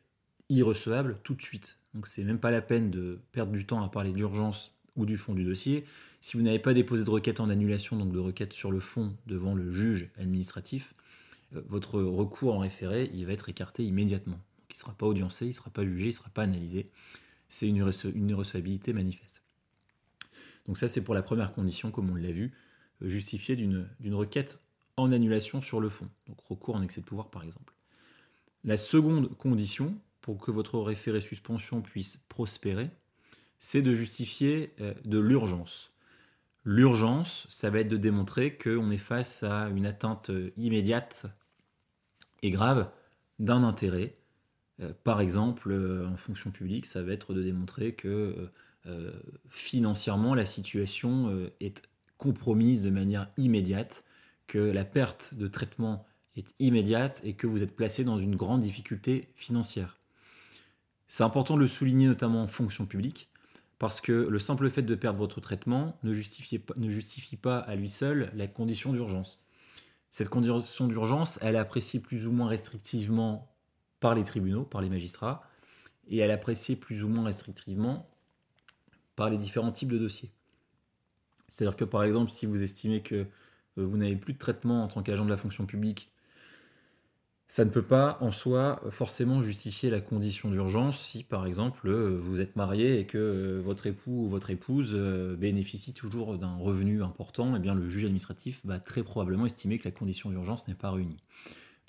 irrecevable 0.50 1.18
tout 1.24 1.34
de 1.34 1.42
suite. 1.42 1.78
Donc 1.94 2.08
c'est 2.08 2.24
même 2.24 2.40
pas 2.40 2.52
la 2.52 2.62
peine 2.62 2.92
de 2.92 3.20
perdre 3.32 3.52
du 3.52 3.66
temps 3.66 3.84
à 3.84 3.90
parler 3.90 4.12
d'urgence 4.12 4.78
ou 4.96 5.06
du 5.06 5.18
fond 5.18 5.34
du 5.34 5.44
dossier. 5.44 5.86
Si 6.20 6.38
vous 6.38 6.44
n'avez 6.44 6.60
pas 6.60 6.74
déposé 6.74 7.04
de 7.04 7.10
requête 7.10 7.40
en 7.40 7.50
annulation, 7.50 7.98
donc 7.98 8.12
de 8.12 8.20
requête 8.20 8.54
sur 8.54 8.72
le 8.72 8.80
fond 8.80 9.16
devant 9.26 9.56
le 9.56 9.72
juge 9.72 10.12
administratif, 10.18 10.94
euh, 11.56 11.62
votre 11.68 12.02
recours 12.02 12.54
en 12.54 12.60
référé, 12.60 13.10
il 13.14 13.26
va 13.26 13.34
être 13.34 13.50
écarté 13.50 13.84
immédiatement. 13.86 14.40
il 14.70 14.74
ne 14.74 14.78
sera 14.78 14.94
pas 14.94 15.06
audiencé, 15.06 15.46
il 15.46 15.50
ne 15.50 15.54
sera 15.54 15.70
pas 15.70 15.86
jugé, 15.86 16.06
il 16.06 16.10
ne 16.10 16.14
sera 16.14 16.30
pas 16.30 16.44
analysé. 16.44 16.86
C'est 17.48 17.68
une, 17.68 17.92
une 18.16 18.30
irrecevabilité 18.30 18.94
manifeste. 18.94 19.44
Donc 20.68 20.78
ça, 20.78 20.88
c'est 20.88 21.04
pour 21.04 21.16
la 21.16 21.24
première 21.24 21.54
condition, 21.54 21.92
comme 21.92 22.10
on 22.10 22.16
l'a 22.16 22.32
vu, 22.32 22.52
euh, 23.02 23.10
justifiée 23.10 23.56
d'une 23.56 24.14
requête 24.14 24.60
en 25.02 25.12
annulation 25.12 25.62
sur 25.62 25.80
le 25.80 25.90
fond. 25.90 26.10
Donc 26.28 26.40
recours 26.42 26.76
en 26.76 26.82
excès 26.82 27.02
de 27.02 27.06
pouvoir, 27.06 27.30
par 27.30 27.44
exemple. 27.44 27.74
La 28.64 28.78
seconde 28.78 29.36
condition, 29.38 29.94
pour 30.22 30.38
que 30.38 30.52
votre 30.52 30.80
référé 30.80 31.20
suspension 31.20 31.82
puisse 31.82 32.18
prospérer, 32.30 32.90
c'est 33.60 33.82
de 33.82 33.94
justifier 33.94 34.74
euh, 34.82 34.94
de 35.06 35.20
l'urgence. 35.20 35.90
L'urgence, 36.64 37.48
ça 37.50 37.70
va 37.70 37.80
être 37.80 37.88
de 37.88 37.98
démontrer 37.98 38.56
qu'on 38.56 38.92
est 38.92 38.98
face 38.98 39.44
à 39.44 39.70
une 39.70 39.86
atteinte 39.86 40.30
euh, 40.30 40.52
immédiate 40.58 41.26
et 42.44 42.52
grave 42.52 42.90
d'un 43.40 43.64
intérêt. 43.64 44.14
Euh, 44.80 44.94
par 45.04 45.22
exemple, 45.22 45.74
en 46.08 46.18
fonction 46.18 46.52
publique, 46.52 46.86
ça 46.86 47.02
va 47.02 47.14
être 47.14 47.34
de 47.34 47.44
démontrer 47.44 47.94
que 47.94 48.50
financièrement, 49.48 50.34
la 50.34 50.44
situation 50.44 51.48
est 51.60 51.88
compromise 52.18 52.82
de 52.82 52.90
manière 52.90 53.30
immédiate, 53.38 54.04
que 54.52 54.60
la 54.60 54.84
perte 54.84 55.34
de 55.36 55.48
traitement 55.48 56.06
est 56.36 56.56
immédiate 56.60 57.22
et 57.24 57.36
que 57.36 57.48
vous 57.48 57.64
êtes 57.64 57.74
placé 57.74 58.04
dans 58.04 58.18
une 58.18 58.36
grande 58.36 58.60
difficulté 58.60 59.30
financière. 59.34 59.98
C'est 61.08 61.24
important 61.24 61.56
de 61.56 61.62
le 61.62 61.70
souligner 61.70 62.08
notamment 62.08 62.44
en 62.44 62.48
fonction 62.48 62.86
publique, 62.86 63.30
parce 63.80 64.02
que 64.02 64.12
le 64.12 64.40
simple 64.40 64.70
fait 64.70 64.82
de 64.82 64.94
perdre 64.94 65.20
votre 65.20 65.40
traitement 65.40 65.98
ne 66.04 66.12
justifie, 66.12 66.62
ne 66.76 66.90
justifie 66.90 67.38
pas 67.38 67.60
à 67.60 67.76
lui 67.76 67.88
seul 67.88 68.30
la 68.36 68.48
condition 68.48 68.92
d'urgence. 68.92 69.40
Cette 70.10 70.28
condition 70.28 70.86
d'urgence, 70.86 71.40
elle 71.42 71.56
est 71.56 71.58
appréciée 71.58 72.02
plus 72.02 72.28
ou 72.28 72.34
moins 72.34 72.50
restrictivement 72.50 73.56
par 74.02 74.16
les 74.16 74.26
tribunaux, 74.26 74.66
par 74.66 74.82
les 74.82 74.90
magistrats, 74.90 75.40
et 76.10 76.18
elle 76.18 76.30
est 76.30 76.34
appréciée 76.34 76.76
plus 76.76 77.06
ou 77.06 77.08
moins 77.08 77.24
restrictivement 77.24 78.06
par 79.16 79.30
les 79.30 79.38
différents 79.38 79.72
types 79.72 79.94
de 79.94 79.98
dossiers. 79.98 80.34
C'est-à-dire 81.48 81.78
que 81.78 81.86
par 81.86 82.04
exemple, 82.04 82.32
si 82.32 82.46
vous 82.46 82.62
estimez 82.62 83.02
que 83.02 83.26
vous 83.78 83.98
n'avez 83.98 84.16
plus 84.16 84.34
de 84.34 84.38
traitement 84.38 84.84
en 84.84 84.88
tant 84.88 85.04
qu'agent 85.04 85.26
de 85.26 85.30
la 85.30 85.38
fonction 85.38 85.66
publique 85.66 86.12
ça 87.52 87.66
ne 87.66 87.70
peut 87.70 87.82
pas 87.82 88.18
en 88.22 88.32
soi 88.32 88.82
forcément 88.92 89.42
justifier 89.42 89.90
la 89.90 90.00
condition 90.00 90.50
d'urgence 90.50 90.98
si 91.06 91.26
par 91.26 91.46
exemple 91.46 91.90
euh, 91.90 92.18
vous 92.18 92.40
êtes 92.40 92.56
marié 92.56 92.98
et 92.98 93.06
que 93.06 93.18
euh, 93.18 93.62
votre 93.62 93.88
époux 93.88 94.24
ou 94.24 94.30
votre 94.30 94.52
épouse 94.52 94.92
euh, 94.94 95.36
bénéficie 95.36 95.94
toujours 95.94 96.38
d'un 96.38 96.56
revenu 96.56 97.04
important, 97.04 97.54
eh 97.54 97.60
bien 97.60 97.76
le 97.76 97.90
juge 97.90 98.06
administratif 98.06 98.62
va 98.66 98.80
très 98.80 99.04
probablement 99.04 99.46
estimer 99.46 99.80
que 99.80 99.84
la 99.84 99.92
condition 99.92 100.30
d'urgence 100.30 100.66
n'est 100.70 100.76
pas 100.76 100.92
réunie. 100.92 101.18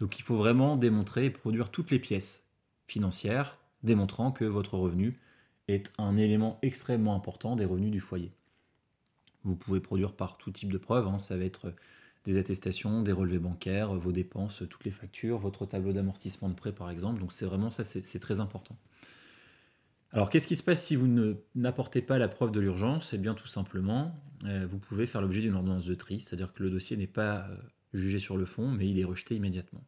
Donc 0.01 0.19
il 0.19 0.23
faut 0.23 0.35
vraiment 0.35 0.77
démontrer 0.77 1.27
et 1.27 1.31
produire 1.31 1.71
toutes 1.71 1.93
les 1.93 2.01
pièces 2.01 2.45
financières 2.89 3.57
démontrant 3.85 4.33
que 4.33 4.45
votre 4.45 4.77
revenu 4.77 5.15
est 5.69 5.93
un 5.97 6.17
élément 6.17 6.59
extrêmement 6.63 7.15
important 7.15 7.55
des 7.55 7.67
revenus 7.67 7.93
du 7.93 8.01
foyer. 8.01 8.31
Vous 9.45 9.57
pouvez 9.57 9.81
produire 9.81 10.13
par 10.13 10.39
tout 10.39 10.51
type 10.51 10.73
de 10.73 10.79
preuves, 10.79 11.07
hein. 11.07 11.19
ça 11.19 11.37
va 11.37 11.45
être 11.45 11.75
des 12.25 12.37
attestations, 12.37 13.03
des 13.03 13.13
relevés 13.13 13.41
bancaires, 13.41 13.95
vos 13.95 14.13
dépenses, 14.13 14.63
toutes 14.71 14.85
les 14.85 14.91
factures, 14.91 15.39
votre 15.39 15.67
tableau 15.67 15.93
d'amortissement 15.93 16.49
de 16.49 16.55
prêt 16.55 16.73
par 16.73 16.91
exemple. 16.91 17.21
Donc 17.21 17.33
c'est 17.33 17.47
vraiment 17.47 17.71
ça, 17.71 17.83
c'est 17.85 18.21
très 18.21 18.41
important. 18.41 18.77
Alors 20.13 20.31
qu'est-ce 20.31 20.47
qui 20.47 20.57
se 20.57 20.63
passe 20.63 20.85
si 20.85 20.95
vous 20.95 21.09
n'apportez 21.55 22.03
pas 22.03 22.19
la 22.19 22.29
preuve 22.29 22.53
de 22.53 22.61
l'urgence? 22.61 23.15
Eh 23.15 23.19
bien 23.19 23.35
tout 23.35 23.49
simplement, 23.49 24.15
euh, 24.45 24.67
vous 24.71 24.79
pouvez 24.79 25.07
faire 25.07 25.23
l'objet 25.23 25.41
d'une 25.41 25.55
ordonnance 25.55 25.87
de 25.87 25.95
tri, 25.95 26.21
c'est-à-dire 26.21 26.53
que 26.53 26.63
le 26.63 26.71
dossier 26.71 26.97
n'est 26.97 27.07
pas 27.07 27.49
euh, 27.49 27.57
jugé 27.95 28.19
sur 28.19 28.37
le 28.37 28.45
fond, 28.45 28.69
mais 28.69 28.89
il 28.89 28.99
est 28.99 29.05
rejeté 29.05 29.35
immédiatement. 29.35 29.81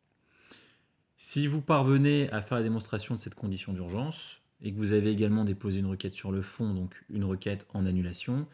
Si 1.16 1.46
vous 1.46 1.60
parvenez 1.60 2.30
à 2.32 2.40
faire 2.40 2.58
la 2.58 2.64
démonstration 2.64 3.14
de 3.14 3.20
cette 3.20 3.34
condition 3.34 3.72
d'urgence, 3.72 4.40
et 4.62 4.72
que 4.72 4.78
vous 4.78 4.92
avez 4.92 5.10
également 5.10 5.44
déposé 5.44 5.80
une 5.80 5.86
requête 5.86 6.14
sur 6.14 6.32
le 6.32 6.40
fond, 6.40 6.72
donc 6.72 7.04
une 7.10 7.24
requête 7.24 7.66
en 7.74 7.84
annulation, 7.84 8.46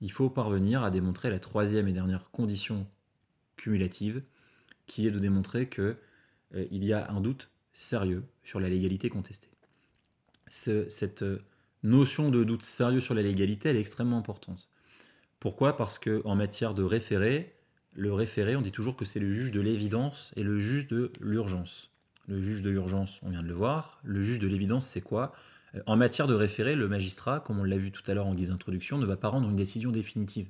il 0.00 0.10
faut 0.12 0.30
parvenir 0.30 0.82
à 0.82 0.90
démontrer 0.90 1.30
la 1.30 1.38
troisième 1.38 1.88
et 1.88 1.92
dernière 1.92 2.30
condition 2.30 2.86
cumulative, 3.56 4.22
qui 4.86 5.06
est 5.06 5.10
de 5.10 5.18
démontrer 5.18 5.68
qu'il 5.68 5.96
euh, 6.54 6.66
il 6.70 6.84
y 6.84 6.92
a 6.92 7.10
un 7.10 7.20
doute 7.20 7.50
sérieux 7.72 8.24
sur 8.42 8.60
la 8.60 8.68
légalité 8.68 9.08
contestée. 9.08 9.50
cette 10.46 11.22
euh, 11.22 11.42
notion 11.82 12.30
de 12.30 12.44
doute 12.44 12.62
sérieux 12.62 13.00
sur 13.00 13.14
la 13.14 13.22
légalité, 13.22 13.68
elle 13.68 13.76
est 13.76 13.80
extrêmement 13.80 14.18
importante. 14.18 14.68
Pourquoi? 15.38 15.76
Parce 15.76 15.98
qu'en 15.98 16.34
matière 16.34 16.74
de 16.74 16.82
référé, 16.82 17.54
le 17.94 18.12
référé, 18.12 18.56
on 18.56 18.62
dit 18.62 18.72
toujours 18.72 18.96
que 18.96 19.04
c'est 19.04 19.20
le 19.20 19.32
juge 19.32 19.50
de 19.50 19.60
l'évidence 19.60 20.32
et 20.36 20.42
le 20.42 20.58
juge 20.58 20.86
de 20.86 21.12
l'urgence. 21.20 21.90
Le 22.28 22.40
juge 22.40 22.62
de 22.62 22.70
l'urgence, 22.70 23.20
on 23.22 23.30
vient 23.30 23.42
de 23.42 23.48
le 23.48 23.54
voir. 23.54 24.00
Le 24.04 24.22
juge 24.22 24.38
de 24.38 24.46
l'évidence, 24.46 24.86
c'est 24.86 25.00
quoi? 25.00 25.32
En 25.86 25.96
matière 25.96 26.26
de 26.26 26.34
référé, 26.34 26.74
le 26.74 26.88
magistrat, 26.88 27.40
comme 27.40 27.60
on 27.60 27.64
l'a 27.64 27.78
vu 27.78 27.92
tout 27.92 28.02
à 28.10 28.14
l'heure 28.14 28.26
en 28.26 28.34
guise 28.34 28.50
d'introduction, 28.50 28.98
ne 28.98 29.06
va 29.06 29.16
pas 29.16 29.28
rendre 29.28 29.48
une 29.48 29.56
décision 29.56 29.92
définitive. 29.92 30.48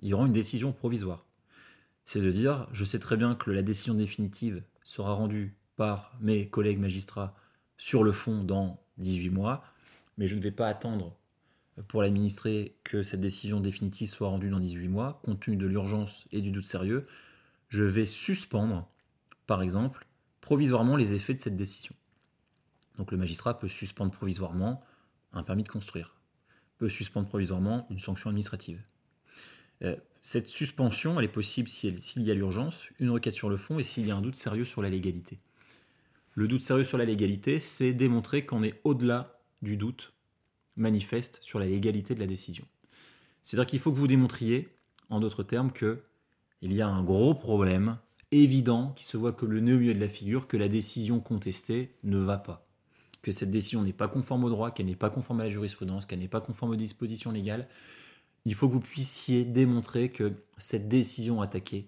Il 0.00 0.14
rend 0.14 0.26
une 0.26 0.32
décision 0.32 0.72
provisoire. 0.72 1.26
C'est 2.04 2.20
de 2.20 2.30
dire, 2.30 2.68
je 2.72 2.84
sais 2.84 3.00
très 3.00 3.16
bien 3.16 3.34
que 3.34 3.50
la 3.50 3.62
décision 3.62 3.94
définitive 3.94 4.62
sera 4.84 5.12
rendue 5.12 5.56
par 5.74 6.14
mes 6.20 6.48
collègues 6.48 6.78
magistrats 6.78 7.34
sur 7.76 8.04
le 8.04 8.12
fond 8.12 8.44
dans 8.44 8.80
18 8.98 9.30
mois, 9.30 9.64
mais 10.16 10.28
je 10.28 10.36
ne 10.36 10.40
vais 10.40 10.52
pas 10.52 10.68
attendre 10.68 11.16
pour 11.88 12.02
l'administrer 12.02 12.76
que 12.84 13.02
cette 13.02 13.20
décision 13.20 13.60
définitive 13.60 14.08
soit 14.08 14.28
rendue 14.28 14.48
dans 14.48 14.60
18 14.60 14.88
mois, 14.88 15.20
compte 15.24 15.40
tenu 15.40 15.56
de 15.56 15.66
l'urgence 15.66 16.26
et 16.30 16.40
du 16.40 16.52
doute 16.52 16.64
sérieux. 16.64 17.04
Je 17.68 17.82
vais 17.82 18.04
suspendre, 18.04 18.88
par 19.46 19.60
exemple, 19.60 20.06
provisoirement 20.40 20.96
les 20.96 21.14
effets 21.14 21.34
de 21.34 21.40
cette 21.40 21.56
décision. 21.56 21.94
Donc 22.98 23.10
le 23.10 23.16
magistrat 23.16 23.58
peut 23.58 23.68
suspendre 23.68 24.12
provisoirement 24.12 24.82
un 25.32 25.42
permis 25.42 25.62
de 25.62 25.68
construire, 25.68 26.14
peut 26.78 26.88
suspendre 26.88 27.28
provisoirement 27.28 27.86
une 27.90 27.98
sanction 27.98 28.30
administrative. 28.30 28.82
Euh, 29.82 29.96
cette 30.22 30.48
suspension, 30.48 31.18
elle 31.18 31.26
est 31.26 31.28
possible 31.28 31.68
s'il 31.68 32.00
si 32.00 32.22
y 32.22 32.30
a 32.30 32.34
l'urgence, 32.34 32.88
une 32.98 33.10
requête 33.10 33.34
sur 33.34 33.48
le 33.48 33.56
fond 33.56 33.78
et 33.78 33.82
s'il 33.82 34.06
y 34.06 34.10
a 34.10 34.16
un 34.16 34.22
doute 34.22 34.36
sérieux 34.36 34.64
sur 34.64 34.82
la 34.82 34.88
légalité. 34.88 35.38
Le 36.32 36.48
doute 36.48 36.62
sérieux 36.62 36.84
sur 36.84 36.98
la 36.98 37.04
légalité, 37.04 37.58
c'est 37.58 37.92
démontrer 37.92 38.44
qu'on 38.44 38.62
est 38.62 38.80
au-delà 38.84 39.38
du 39.62 39.76
doute 39.76 40.12
manifeste 40.76 41.38
sur 41.42 41.58
la 41.58 41.66
légalité 41.66 42.14
de 42.14 42.20
la 42.20 42.26
décision. 42.26 42.64
C'est-à-dire 43.42 43.66
qu'il 43.66 43.78
faut 43.78 43.90
que 43.90 43.96
vous 43.96 44.06
démontriez, 44.06 44.66
en 45.08 45.20
d'autres 45.20 45.42
termes, 45.42 45.72
que 45.72 46.02
il 46.60 46.72
y 46.72 46.82
a 46.82 46.88
un 46.88 47.02
gros 47.02 47.34
problème 47.34 47.98
évident 48.32 48.92
qui 48.96 49.04
se 49.04 49.16
voit 49.16 49.32
que 49.32 49.46
le 49.46 49.60
nez 49.60 49.72
au 49.72 49.78
milieu 49.78 49.94
de 49.94 50.00
la 50.00 50.08
figure, 50.08 50.48
que 50.48 50.56
la 50.56 50.68
décision 50.68 51.20
contestée 51.20 51.92
ne 52.02 52.18
va 52.18 52.38
pas, 52.38 52.65
que 53.26 53.32
cette 53.32 53.50
décision 53.50 53.82
n'est 53.82 53.92
pas 53.92 54.06
conforme 54.06 54.44
au 54.44 54.50
droit, 54.50 54.70
qu'elle 54.70 54.86
n'est 54.86 54.94
pas 54.94 55.10
conforme 55.10 55.40
à 55.40 55.42
la 55.42 55.50
jurisprudence, 55.50 56.06
qu'elle 56.06 56.20
n'est 56.20 56.28
pas 56.28 56.40
conforme 56.40 56.70
aux 56.70 56.76
dispositions 56.76 57.32
légales. 57.32 57.66
Il 58.44 58.54
faut 58.54 58.68
que 58.68 58.74
vous 58.74 58.78
puissiez 58.78 59.44
démontrer 59.44 60.12
que 60.12 60.30
cette 60.58 60.86
décision 60.86 61.40
attaquée 61.40 61.86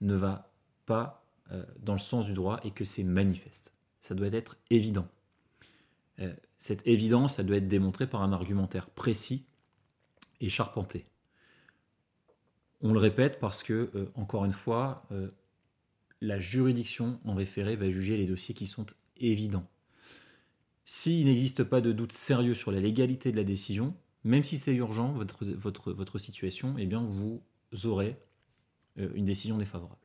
ne 0.00 0.16
va 0.16 0.52
pas 0.84 1.24
euh, 1.52 1.64
dans 1.78 1.92
le 1.92 2.00
sens 2.00 2.26
du 2.26 2.32
droit 2.32 2.58
et 2.64 2.72
que 2.72 2.84
c'est 2.84 3.04
manifeste. 3.04 3.72
Ça 4.00 4.16
doit 4.16 4.26
être 4.32 4.56
évident. 4.68 5.06
Euh, 6.18 6.34
cette 6.58 6.84
évidence, 6.88 7.36
ça 7.36 7.44
doit 7.44 7.58
être 7.58 7.68
démontrée 7.68 8.08
par 8.08 8.22
un 8.22 8.32
argumentaire 8.32 8.90
précis 8.90 9.46
et 10.40 10.48
charpenté. 10.48 11.04
On 12.80 12.92
le 12.92 12.98
répète 12.98 13.38
parce 13.38 13.62
que, 13.62 13.92
euh, 13.94 14.10
encore 14.16 14.44
une 14.44 14.50
fois, 14.50 15.06
la 16.20 16.40
juridiction 16.40 17.20
en 17.24 17.34
référé 17.34 17.76
va 17.76 17.88
juger 17.88 18.16
les 18.16 18.26
dossiers 18.26 18.56
qui 18.56 18.66
sont 18.66 18.86
évidents. 19.18 19.68
S'il 20.84 21.26
n'existe 21.26 21.64
pas 21.64 21.80
de 21.80 21.92
doute 21.92 22.12
sérieux 22.12 22.54
sur 22.54 22.72
la 22.72 22.80
légalité 22.80 23.30
de 23.30 23.36
la 23.36 23.44
décision, 23.44 23.94
même 24.24 24.44
si 24.44 24.58
c'est 24.58 24.74
urgent, 24.74 25.12
votre, 25.12 26.18
situation, 26.18 26.74
eh 26.78 26.86
bien, 26.86 27.02
vous 27.02 27.42
aurez 27.84 28.16
euh, 28.98 29.08
une 29.14 29.24
décision 29.24 29.58
défavorable. 29.58 29.96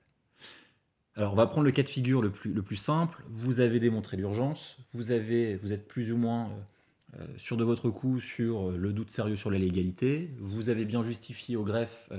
Alors, 1.16 1.34
on 1.34 1.36
va 1.36 1.48
prendre 1.48 1.66
le 1.66 1.72
cas 1.72 1.84
de 1.84 1.90
figure 1.90 2.22
le 2.22 2.32
plus, 2.32 2.54
le 2.54 2.62
plus 2.62 2.76
simple. 2.76 3.24
Vous 3.30 3.60
avez 3.60 3.80
démontré 3.80 4.18
l'urgence, 4.18 4.78
vous, 4.94 5.12
êtes 5.12 5.88
plus 5.88 6.12
ou 6.12 6.18
moins 6.18 6.50
euh, 6.50 7.20
euh, 7.20 7.38
sûr 7.38 7.58
de 7.58 7.64
votre 7.64 7.90
coup 7.90 8.20
sur 8.20 8.72
le 8.72 8.94
doute 8.94 9.10
sérieux 9.10 9.36
sur 9.36 9.50
la 9.50 9.58
légalité, 9.58 10.32
vous 10.40 10.70
avez 10.70 10.86
bien 10.86 11.04
justifié 11.04 11.56
au 11.56 11.64
greffe 11.64 12.10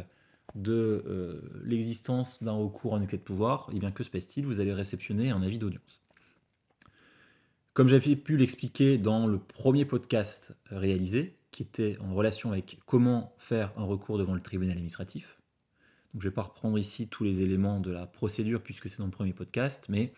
de 0.54 1.42
l'existence 1.62 2.42
d'un 2.42 2.52
recours 2.52 2.94
en 2.94 3.02
excès 3.02 3.18
de 3.18 3.22
pouvoir, 3.22 3.70
et 3.72 3.78
bien 3.78 3.92
que 3.92 4.02
se 4.02 4.10
passe-t-il? 4.10 4.46
Vous 4.46 4.60
allez 4.60 4.72
réceptionner 4.72 5.30
un 5.30 5.42
avis 5.42 5.58
d'audience. 5.58 6.00
Comme 7.78 7.86
j'avais 7.86 8.16
pu 8.16 8.36
l'expliquer 8.36 8.98
dans 8.98 9.28
le 9.28 9.38
premier 9.38 9.84
podcast 9.84 10.56
réalisé, 10.66 11.36
qui 11.52 11.62
était 11.62 11.96
en 12.00 12.12
relation 12.12 12.50
avec 12.50 12.80
comment 12.86 13.36
faire 13.38 13.70
un 13.76 13.84
recours 13.84 14.18
devant 14.18 14.34
le 14.34 14.40
tribunal 14.40 14.72
administratif, 14.72 15.40
donc 16.12 16.22
je 16.22 16.26
ne 16.26 16.32
vais 16.32 16.34
pas 16.34 16.42
reprendre 16.42 16.76
ici 16.76 17.06
tous 17.06 17.22
les 17.22 17.40
éléments 17.42 17.78
de 17.78 17.92
la 17.92 18.04
procédure 18.04 18.64
puisque 18.64 18.88
c'est 18.88 18.98
dans 18.98 19.04
le 19.04 19.12
premier 19.12 19.32
podcast, 19.32 19.86
mais 19.88 20.12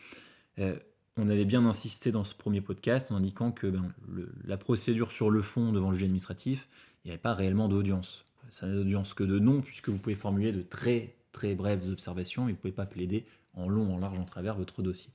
euh, 0.58 0.74
on 1.18 1.28
avait 1.28 1.44
bien 1.44 1.66
insisté 1.66 2.10
dans 2.10 2.24
ce 2.24 2.34
premier 2.34 2.62
podcast 2.62 3.12
en 3.12 3.16
indiquant 3.16 3.52
que 3.52 3.66
ben, 3.66 3.92
la 4.42 4.56
procédure 4.56 5.12
sur 5.12 5.28
le 5.28 5.42
fond 5.42 5.70
devant 5.70 5.90
le 5.90 5.96
juge 5.96 6.04
administratif, 6.04 6.66
il 7.04 7.08
n'y 7.08 7.10
avait 7.10 7.20
pas 7.20 7.34
réellement 7.34 7.68
d'audience. 7.68 8.24
Ça 8.48 8.68
n'a 8.68 8.74
d'audience 8.74 9.12
que 9.12 9.22
de 9.22 9.38
nom 9.38 9.60
puisque 9.60 9.90
vous 9.90 9.98
pouvez 9.98 10.14
formuler 10.14 10.52
de 10.52 10.62
très 10.62 11.14
très 11.32 11.54
brèves 11.54 11.86
observations 11.90 12.44
et 12.44 12.52
vous 12.52 12.56
ne 12.56 12.56
pouvez 12.56 12.72
pas 12.72 12.86
plaider 12.86 13.26
en 13.52 13.68
long, 13.68 13.94
en 13.94 13.98
large, 13.98 14.18
en 14.18 14.24
travers 14.24 14.56
votre 14.56 14.80
dossier. 14.80 15.10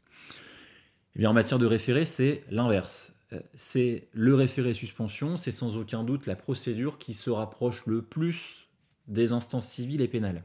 Eh 1.17 1.27
en 1.27 1.33
matière 1.33 1.59
de 1.59 1.65
référé, 1.65 2.05
c'est 2.05 2.43
l'inverse. 2.49 3.13
Euh, 3.33 3.39
C'est 3.55 4.09
le 4.11 4.35
référé 4.35 4.73
suspension, 4.73 5.37
c'est 5.37 5.51
sans 5.51 5.77
aucun 5.77 6.03
doute 6.03 6.25
la 6.25 6.35
procédure 6.35 6.97
qui 6.97 7.13
se 7.13 7.29
rapproche 7.29 7.85
le 7.85 8.01
plus 8.01 8.67
des 9.07 9.31
instances 9.31 9.69
civiles 9.69 10.01
et 10.01 10.07
pénales. 10.07 10.43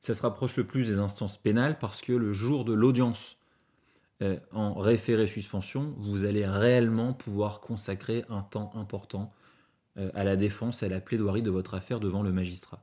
Ça 0.00 0.12
se 0.12 0.20
rapproche 0.20 0.56
le 0.56 0.66
plus 0.66 0.88
des 0.88 0.98
instances 0.98 1.38
pénales 1.38 1.78
parce 1.78 2.02
que 2.02 2.12
le 2.12 2.32
jour 2.34 2.66
de 2.66 2.74
l'audience 2.74 3.38
euh, 4.22 4.38
en 4.52 4.74
référé 4.74 5.26
suspension, 5.26 5.94
vous 5.96 6.26
allez 6.26 6.46
réellement 6.46 7.14
pouvoir 7.14 7.60
consacrer 7.60 8.24
un 8.28 8.42
temps 8.42 8.72
important 8.74 9.32
euh, 9.96 10.10
à 10.14 10.24
la 10.24 10.36
défense 10.36 10.82
et 10.82 10.86
à 10.86 10.88
la 10.90 11.00
plaidoirie 11.00 11.42
de 11.42 11.50
votre 11.50 11.74
affaire 11.74 12.00
devant 12.00 12.22
le 12.22 12.32
magistrat. 12.32 12.80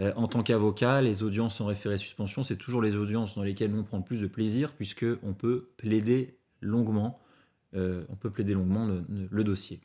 Euh, 0.00 0.12
en 0.16 0.28
tant 0.28 0.42
qu'avocat, 0.42 1.00
les 1.00 1.22
audiences 1.22 1.60
en 1.60 1.66
référé 1.66 1.96
suspension, 1.98 2.44
c'est 2.44 2.56
toujours 2.56 2.82
les 2.82 2.96
audiences 2.96 3.34
dans 3.34 3.42
lesquelles 3.42 3.72
on 3.76 3.82
prend 3.82 3.98
le 3.98 4.04
plus 4.04 4.20
de 4.20 4.26
plaisir 4.26 4.72
puisque 4.72 5.06
on 5.22 5.32
peut 5.32 5.70
plaider 5.76 6.36
longuement, 6.60 7.18
euh, 7.74 8.04
on 8.10 8.16
peut 8.16 8.30
plaider 8.30 8.52
longuement 8.54 8.86
le, 9.08 9.44
dossier. 9.44 9.80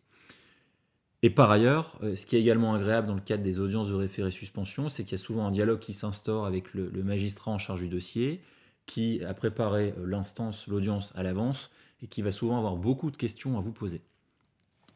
Et 1.24 1.30
par 1.30 1.50
ailleurs, 1.50 1.98
euh, 2.04 2.16
ce 2.16 2.26
qui 2.26 2.36
est 2.36 2.42
également 2.42 2.74
agréable 2.74 3.08
dans 3.08 3.16
le 3.16 3.22
cadre 3.22 3.44
des 3.44 3.60
audiences 3.60 3.88
de 3.88 3.94
référé 3.94 4.32
suspension, 4.32 4.90
c'est 4.90 5.04
qu'il 5.04 5.14
y 5.14 5.22
a 5.22 5.24
souvent 5.24 5.46
un 5.46 5.52
dialogue 5.52 5.80
qui 5.80 5.94
s'instaure 5.94 6.46
avec 6.46 6.74
le, 6.74 6.90
magistrat 7.04 7.52
en 7.52 7.58
charge 7.58 7.82
du 7.82 7.88
dossier, 7.88 8.42
qui 8.86 9.24
a 9.24 9.34
préparé 9.34 9.94
l'instance, 10.04 10.68
l'audience 10.68 11.14
à 11.16 11.24
l'avance, 11.24 11.72
et 12.02 12.08
qui 12.08 12.22
va 12.22 12.32
souvent 12.32 12.58
avoir 12.58 12.76
beaucoup 12.76 13.12
de 13.12 13.18
questions 13.18 13.58
à 13.58 13.62
vous 13.62 13.72
poser. 13.72 14.02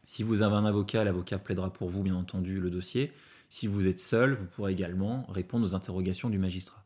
Si 0.04 0.24
vous 0.24 0.42
avez 0.42 0.56
un 0.56 0.66
avocat, 0.66 1.04
l'avocat 1.04 1.38
plaidera 1.38 1.72
pour 1.72 1.90
vous, 1.90 2.04
bien 2.04 2.16
entendu, 2.16 2.60
le 2.60 2.70
dossier. 2.70 3.12
Si 3.50 3.68
vous 3.68 3.88
êtes 3.88 4.00
seul, 4.00 4.34
vous 4.34 4.48
pourrez 4.48 4.72
également 4.72 5.26
répondre 5.30 5.66
aux 5.66 5.76
interrogations 5.76 6.30
du 6.30 6.38
magistrat. 6.38 6.86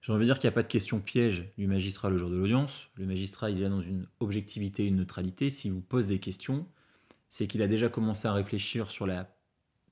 J'ai 0.00 0.12
envie 0.12 0.26
de 0.26 0.26
dire 0.26 0.38
qu'il 0.38 0.48
n'y 0.48 0.52
a 0.52 0.56
pas 0.56 0.62
de 0.62 0.68
question 0.68 1.00
piège 1.00 1.50
du 1.56 1.66
magistrat 1.66 2.10
le 2.10 2.18
jour 2.18 2.28
de 2.28 2.36
l'audience. 2.36 2.88
Le 2.96 3.06
magistrat, 3.06 3.50
il 3.50 3.62
est 3.62 3.68
dans 3.68 3.80
une 3.80 4.06
objectivité 4.20 4.86
une 4.86 4.96
neutralité. 4.96 5.48
S'il 5.48 5.72
vous 5.72 5.80
pose 5.80 6.06
des 6.06 6.18
questions, 6.18 6.66
c'est 7.30 7.46
qu'il 7.46 7.62
a 7.62 7.66
déjà 7.66 7.88
commencé 7.88 8.28
à 8.28 8.32
réfléchir 8.34 8.90
sur 8.90 9.06
la 9.06 9.34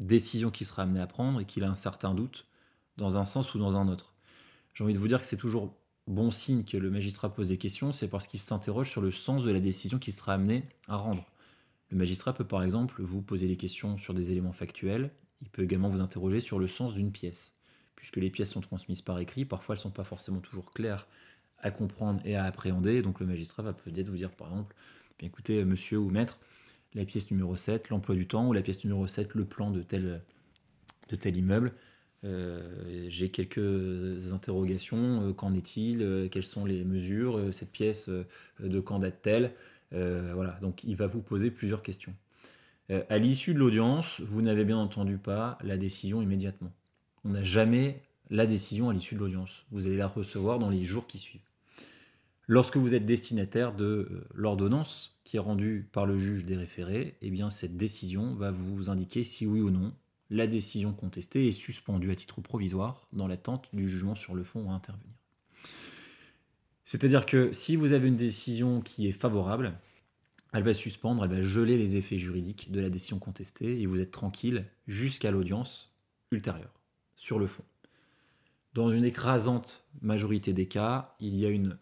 décision 0.00 0.50
qu'il 0.50 0.66
sera 0.66 0.82
amené 0.82 1.00
à 1.00 1.06
prendre 1.06 1.40
et 1.40 1.44
qu'il 1.44 1.64
a 1.64 1.70
un 1.70 1.74
certain 1.74 2.14
doute 2.14 2.46
dans 2.98 3.16
un 3.16 3.24
sens 3.24 3.54
ou 3.54 3.58
dans 3.58 3.76
un 3.76 3.88
autre. 3.88 4.14
J'ai 4.74 4.84
envie 4.84 4.92
de 4.92 4.98
vous 4.98 5.08
dire 5.08 5.20
que 5.20 5.26
c'est 5.26 5.36
toujours 5.36 5.74
bon 6.06 6.30
signe 6.30 6.64
que 6.64 6.76
le 6.76 6.90
magistrat 6.90 7.32
pose 7.32 7.48
des 7.48 7.58
questions, 7.58 7.92
c'est 7.92 8.08
parce 8.08 8.26
qu'il 8.26 8.40
s'interroge 8.40 8.90
sur 8.90 9.00
le 9.00 9.10
sens 9.10 9.44
de 9.44 9.50
la 9.50 9.60
décision 9.60 9.98
qu'il 9.98 10.12
sera 10.12 10.34
amené 10.34 10.68
à 10.88 10.96
rendre. 10.96 11.24
Le 11.88 11.96
magistrat 11.96 12.32
peut 12.32 12.46
par 12.46 12.62
exemple 12.62 13.02
vous 13.02 13.22
poser 13.22 13.48
des 13.48 13.56
questions 13.56 13.98
sur 13.98 14.14
des 14.14 14.30
éléments 14.30 14.52
factuels, 14.52 15.10
il 15.42 15.50
peut 15.50 15.62
également 15.62 15.90
vous 15.90 16.00
interroger 16.00 16.40
sur 16.40 16.58
le 16.58 16.66
sens 16.66 16.94
d'une 16.94 17.12
pièce, 17.12 17.54
puisque 17.96 18.16
les 18.16 18.30
pièces 18.30 18.50
sont 18.50 18.60
transmises 18.60 19.02
par 19.02 19.18
écrit, 19.18 19.44
parfois 19.44 19.74
elles 19.74 19.80
ne 19.80 19.82
sont 19.82 19.90
pas 19.90 20.04
forcément 20.04 20.40
toujours 20.40 20.72
claires 20.72 21.06
à 21.58 21.70
comprendre 21.70 22.20
et 22.24 22.36
à 22.36 22.44
appréhender, 22.44 23.02
donc 23.02 23.20
le 23.20 23.26
magistrat 23.26 23.62
va 23.62 23.72
peut-être 23.72 24.08
vous 24.08 24.16
dire 24.16 24.30
par 24.30 24.48
exemple, 24.48 24.74
bien 25.18 25.28
écoutez 25.28 25.64
monsieur 25.64 25.98
ou 25.98 26.10
maître, 26.10 26.40
la 26.94 27.04
pièce 27.04 27.30
numéro 27.30 27.56
7, 27.56 27.88
l'emploi 27.88 28.14
du 28.14 28.26
temps, 28.26 28.48
ou 28.48 28.52
la 28.52 28.62
pièce 28.62 28.84
numéro 28.84 29.06
7, 29.06 29.34
le 29.34 29.44
plan 29.44 29.70
de 29.70 29.82
tel, 29.82 30.20
immeuble. 31.36 31.72
Euh, 32.24 33.06
J'ai 33.08 33.30
quelques 33.30 34.32
interrogations. 34.32 35.28
Euh, 35.28 35.32
Qu'en 35.32 35.54
est-il? 35.54 36.02
Euh, 36.02 36.28
Quelles 36.28 36.44
sont 36.44 36.64
les 36.64 36.84
mesures? 36.84 37.52
Cette 37.52 37.72
pièce, 37.72 38.08
de 38.08 38.80
quand 38.80 38.98
date-t-elle? 38.98 39.54
Voilà, 39.90 40.58
donc 40.60 40.84
il 40.84 40.96
va 40.96 41.06
vous 41.06 41.22
poser 41.22 41.50
plusieurs 41.50 41.82
questions. 41.82 42.14
Euh, 42.90 43.02
à 43.08 43.18
l'issue 43.18 43.54
de 43.54 43.58
l'audience, 43.58 44.20
vous 44.20 44.42
n'avez 44.42 44.64
bien 44.64 44.78
entendu 44.78 45.18
pas 45.18 45.58
la 45.62 45.76
décision 45.76 46.20
immédiatement. 46.20 46.72
On 47.24 47.30
n'a 47.30 47.44
jamais 47.44 48.02
la 48.30 48.46
décision 48.46 48.90
à 48.90 48.92
l'issue 48.92 49.14
de 49.14 49.20
l'audience. 49.20 49.64
Vous 49.70 49.86
allez 49.86 49.96
la 49.96 50.08
recevoir 50.08 50.58
dans 50.58 50.70
les 50.70 50.84
jours 50.84 51.06
qui 51.06 51.18
suivent. 51.18 51.40
Lorsque 52.48 52.76
vous 52.76 52.94
êtes 52.94 53.06
destinataire 53.06 53.72
de 53.74 53.84
euh, 53.84 54.26
l'ordonnance 54.34 55.18
qui 55.24 55.36
est 55.36 55.40
rendue 55.40 55.88
par 55.92 56.06
le 56.06 56.18
juge 56.18 56.44
des 56.44 56.56
référés, 56.56 57.16
eh 57.22 57.30
bien 57.30 57.50
cette 57.50 57.76
décision 57.76 58.34
va 58.34 58.50
vous 58.50 58.90
indiquer 58.90 59.22
si 59.22 59.46
oui 59.46 59.60
ou 59.60 59.70
non 59.70 59.92
la 60.32 60.46
décision 60.46 60.92
contestée 60.92 61.46
est 61.46 61.52
suspendue 61.52 62.10
à 62.10 62.16
titre 62.16 62.40
provisoire 62.40 63.06
dans 63.12 63.28
l'attente 63.28 63.68
du 63.74 63.86
jugement 63.88 64.14
sur 64.14 64.34
le 64.34 64.42
fond 64.42 64.70
à 64.70 64.74
intervenir. 64.74 65.14
C'est-à-dire 66.84 67.26
que 67.26 67.52
si 67.52 67.76
vous 67.76 67.92
avez 67.92 68.08
une 68.08 68.16
décision 68.16 68.80
qui 68.80 69.06
est 69.06 69.12
favorable, 69.12 69.74
elle 70.52 70.62
va 70.62 70.74
suspendre, 70.74 71.24
elle 71.24 71.30
va 71.30 71.42
geler 71.42 71.78
les 71.78 71.96
effets 71.96 72.18
juridiques 72.18 72.70
de 72.70 72.80
la 72.80 72.90
décision 72.90 73.18
contestée 73.18 73.80
et 73.80 73.86
vous 73.86 74.00
êtes 74.00 74.10
tranquille 74.10 74.66
jusqu'à 74.86 75.30
l'audience 75.30 75.96
ultérieure 76.30 76.72
sur 77.16 77.38
le 77.38 77.46
fond. 77.46 77.64
Dans 78.74 78.90
une 78.90 79.04
écrasante 79.04 79.84
majorité 80.00 80.52
des 80.52 80.66
cas, 80.66 81.14
il 81.20 81.36
y 81.36 81.46
a 81.46 81.48
une, 81.48 81.78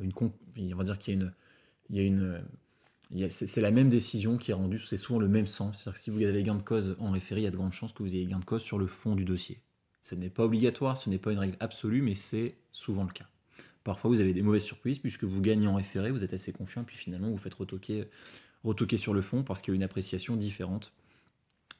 on 0.00 0.76
va 0.76 0.84
dire 0.84 0.98
qu'il 0.98 1.14
y 1.14 1.16
a 1.16 1.20
une, 1.20 1.32
il 1.90 1.96
y 1.96 2.00
a 2.00 2.06
une, 2.06 3.30
c'est 3.30 3.60
la 3.60 3.70
même 3.70 3.88
décision 3.88 4.38
qui 4.38 4.50
est 4.50 4.54
rendue, 4.54 4.78
c'est 4.78 4.96
souvent 4.96 5.18
le 5.18 5.28
même 5.28 5.46
sens. 5.46 5.78
C'est-à-dire 5.78 5.94
que 5.94 6.00
si 6.00 6.10
vous 6.10 6.22
avez 6.22 6.42
gain 6.42 6.54
de 6.54 6.62
cause 6.62 6.96
en 6.98 7.10
référé, 7.10 7.42
il 7.42 7.44
y 7.44 7.46
a 7.46 7.50
de 7.50 7.56
grandes 7.56 7.72
chances 7.72 7.92
que 7.92 8.02
vous 8.02 8.14
ayez 8.14 8.24
gain 8.26 8.38
de 8.38 8.44
cause 8.44 8.62
sur 8.62 8.78
le 8.78 8.86
fond 8.86 9.14
du 9.14 9.24
dossier. 9.24 9.60
Ce 10.00 10.14
n'est 10.14 10.30
pas 10.30 10.44
obligatoire, 10.44 10.96
ce 10.96 11.10
n'est 11.10 11.18
pas 11.18 11.32
une 11.32 11.38
règle 11.38 11.56
absolue, 11.60 12.02
mais 12.02 12.14
c'est 12.14 12.56
souvent 12.72 13.04
le 13.04 13.12
cas. 13.12 13.28
Parfois, 13.84 14.10
vous 14.10 14.20
avez 14.20 14.32
des 14.32 14.42
mauvaises 14.42 14.62
surprises 14.62 14.98
puisque 14.98 15.24
vous 15.24 15.40
gagnez 15.40 15.66
en 15.66 15.74
référé, 15.74 16.10
vous 16.10 16.24
êtes 16.24 16.34
assez 16.34 16.52
confiant, 16.52 16.84
puis 16.84 16.96
finalement, 16.96 17.28
vous 17.30 17.38
faites 17.38 17.54
retoquer, 17.54 18.06
sur 18.96 19.14
le 19.14 19.22
fond 19.22 19.42
parce 19.42 19.60
qu'il 19.60 19.72
y 19.72 19.74
a 19.74 19.76
une 19.76 19.82
appréciation 19.82 20.36
différente 20.36 20.92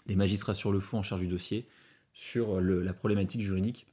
des 0.06 0.16
magistrats 0.16 0.54
sur 0.54 0.72
le 0.72 0.80
fond 0.80 0.98
en 0.98 1.02
charge 1.02 1.20
du 1.20 1.28
dossier 1.28 1.66
sur 2.12 2.60
la 2.60 2.92
problématique 2.92 3.40
juridique 3.40 3.86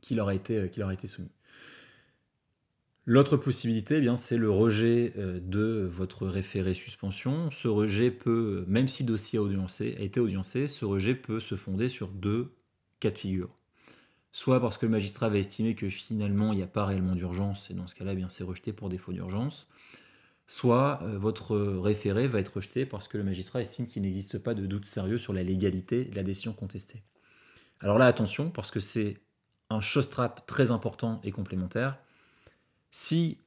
qui 0.00 0.14
leur 0.14 0.28
a 0.28 0.34
été, 0.34 0.68
qui 0.70 0.82
a 0.82 0.92
été 0.92 1.06
soumise. 1.06 1.30
L'autre 3.06 3.36
possibilité, 3.36 4.02
eh 4.02 4.16
c'est 4.16 4.38
le 4.38 4.50
rejet 4.50 5.12
euh, 5.18 5.38
de 5.38 5.86
votre 5.90 6.26
référé 6.26 6.72
suspension. 6.72 7.50
Ce 7.50 7.68
rejet 7.68 8.10
peut, 8.10 8.64
même 8.66 8.88
si 8.88 9.02
le 9.02 9.08
dossier 9.08 9.38
a, 9.38 9.42
a 9.42 10.02
été 10.02 10.20
audiencé, 10.20 10.68
ce 10.68 10.86
rejet 10.86 11.14
peut 11.14 11.38
se 11.38 11.54
fonder 11.54 11.90
sur 11.90 12.08
deux 12.08 12.50
cas 13.00 13.10
de 13.10 13.18
figure. 13.18 13.54
Soit 14.36 14.60
parce 14.60 14.78
que 14.78 14.86
le 14.86 14.90
magistrat 14.90 15.28
va 15.28 15.38
estimer 15.38 15.76
que 15.76 15.88
finalement 15.88 16.52
il 16.52 16.56
n'y 16.56 16.64
a 16.64 16.66
pas 16.66 16.84
réellement 16.84 17.14
d'urgence, 17.14 17.70
et 17.70 17.74
dans 17.74 17.86
ce 17.86 17.94
cas-là, 17.94 18.14
eh 18.14 18.16
bien, 18.16 18.28
c'est 18.28 18.42
rejeté 18.42 18.72
pour 18.72 18.88
défaut 18.88 19.12
d'urgence. 19.12 19.68
Soit 20.48 20.98
euh, 21.02 21.16
votre 21.16 21.56
référé 21.56 22.26
va 22.26 22.40
être 22.40 22.56
rejeté 22.56 22.84
parce 22.84 23.06
que 23.06 23.16
le 23.16 23.22
magistrat 23.22 23.60
estime 23.60 23.86
qu'il 23.86 24.02
n'existe 24.02 24.38
pas 24.38 24.54
de 24.54 24.66
doute 24.66 24.86
sérieux 24.86 25.18
sur 25.18 25.32
la 25.32 25.44
légalité 25.44 26.04
de 26.04 26.16
la 26.16 26.24
décision 26.24 26.52
contestée. 26.52 27.04
Alors 27.78 27.96
là, 27.96 28.06
attention, 28.06 28.50
parce 28.50 28.72
que 28.72 28.80
c'est 28.80 29.18
un 29.70 29.80
showstrap 29.80 30.44
très 30.48 30.72
important 30.72 31.20
et 31.22 31.30
complémentaire 31.30 31.94
si 32.90 33.38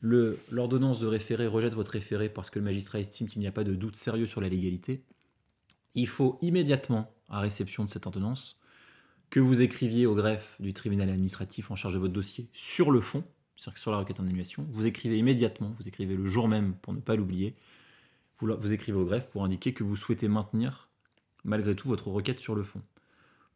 l'ordonnance 0.00 1.00
de 1.00 1.08
référé 1.08 1.48
rejette 1.48 1.74
votre 1.74 1.90
référé 1.90 2.28
parce 2.28 2.50
que 2.50 2.60
le 2.60 2.64
magistrat 2.64 3.00
estime 3.00 3.26
qu'il 3.26 3.40
n'y 3.40 3.48
a 3.48 3.52
pas 3.52 3.64
de 3.64 3.74
doute 3.74 3.96
sérieux 3.96 4.26
sur 4.26 4.40
la 4.40 4.48
légalité, 4.48 5.02
il 5.96 6.06
faut 6.06 6.38
immédiatement, 6.40 7.12
à 7.30 7.40
réception 7.40 7.84
de 7.84 7.90
cette 7.90 8.06
ordonnance, 8.06 8.60
que 9.30 9.40
vous 9.40 9.60
écriviez 9.60 10.06
au 10.06 10.14
greffe 10.14 10.56
du 10.60 10.72
tribunal 10.72 11.10
administratif 11.10 11.70
en 11.70 11.76
charge 11.76 11.94
de 11.94 11.98
votre 11.98 12.12
dossier 12.12 12.48
sur 12.52 12.90
le 12.90 13.00
fond, 13.00 13.24
c'est-à-dire 13.56 13.78
sur 13.78 13.90
la 13.90 13.98
requête 13.98 14.20
en 14.20 14.24
annulation, 14.24 14.66
vous 14.70 14.86
écrivez 14.86 15.18
immédiatement, 15.18 15.74
vous 15.78 15.88
écrivez 15.88 16.14
le 16.14 16.26
jour 16.26 16.48
même 16.48 16.74
pour 16.74 16.92
ne 16.92 17.00
pas 17.00 17.16
l'oublier, 17.16 17.54
vous, 18.40 18.72
écrivez 18.72 18.98
au 18.98 19.06
greffe 19.06 19.28
pour 19.28 19.44
indiquer 19.44 19.72
que 19.72 19.82
vous 19.82 19.96
souhaitez 19.96 20.28
maintenir 20.28 20.88
malgré 21.44 21.74
tout 21.74 21.88
votre 21.88 22.08
requête 22.08 22.40
sur 22.40 22.54
le 22.54 22.62
fond. 22.62 22.82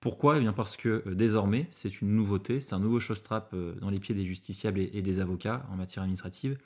Pourquoi? 0.00 0.38
Eh 0.38 0.40
bien 0.40 0.54
parce 0.54 0.78
que 0.78 1.02
euh, 1.06 1.14
désormais, 1.14 1.66
c'est 1.70 2.00
une 2.00 2.14
nouveauté, 2.14 2.60
c'est 2.60 2.74
un 2.74 2.78
nouveau 2.78 3.00
showstrap 3.00 3.52
euh, 3.52 3.74
dans 3.80 3.90
les 3.90 4.00
pieds 4.00 4.14
des 4.14 4.24
justiciables 4.24 4.80
et, 4.80 5.02
des 5.02 5.20
avocats 5.20 5.66
en 5.70 5.76
matière 5.76 6.02
administrative. 6.02 6.56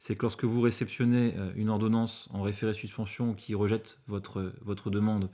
C'est 0.00 0.16
que 0.16 0.22
lorsque 0.22 0.42
vous 0.42 0.60
réceptionnez 0.60 1.34
euh, 1.36 1.52
une 1.54 1.70
ordonnance 1.70 2.28
en 2.32 2.42
référé 2.42 2.74
suspension 2.74 3.34
qui 3.34 3.54
rejette 3.54 4.00
votre 4.08 4.90
demande, 4.90 5.30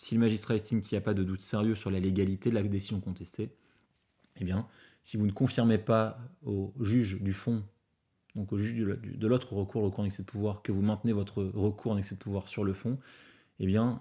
si 0.00 0.14
le 0.14 0.20
magistrat 0.20 0.54
estime 0.54 0.80
qu'il 0.80 0.96
n'y 0.96 1.02
a 1.02 1.04
pas 1.04 1.12
de 1.12 1.22
doute 1.22 1.42
sérieux 1.42 1.74
sur 1.74 1.90
la 1.90 2.00
légalité 2.00 2.48
de 2.48 2.54
la 2.54 2.62
décision 2.62 3.00
contestée, 3.00 3.50
eh 4.40 4.44
bien, 4.44 4.66
si 5.02 5.18
vous 5.18 5.26
ne 5.26 5.32
confirmez 5.32 5.76
pas 5.76 6.18
au 6.44 6.72
juge 6.80 7.20
du 7.20 7.34
fond, 7.34 7.62
donc 8.34 8.52
au 8.52 8.58
juge 8.58 8.80
de 8.80 9.26
l'autre 9.26 9.52
recours, 9.52 9.82
le 9.82 9.88
recours 9.88 10.04
en 10.04 10.06
excès 10.06 10.22
de 10.22 10.26
pouvoir, 10.26 10.62
que 10.62 10.72
vous 10.72 10.80
maintenez 10.80 11.12
votre 11.12 11.42
recours 11.42 11.92
en 11.92 11.98
excès 11.98 12.14
de 12.14 12.20
pouvoir 12.20 12.48
sur 12.48 12.64
le 12.64 12.72
fond, 12.72 12.98
eh 13.58 13.66
bien, 13.66 14.00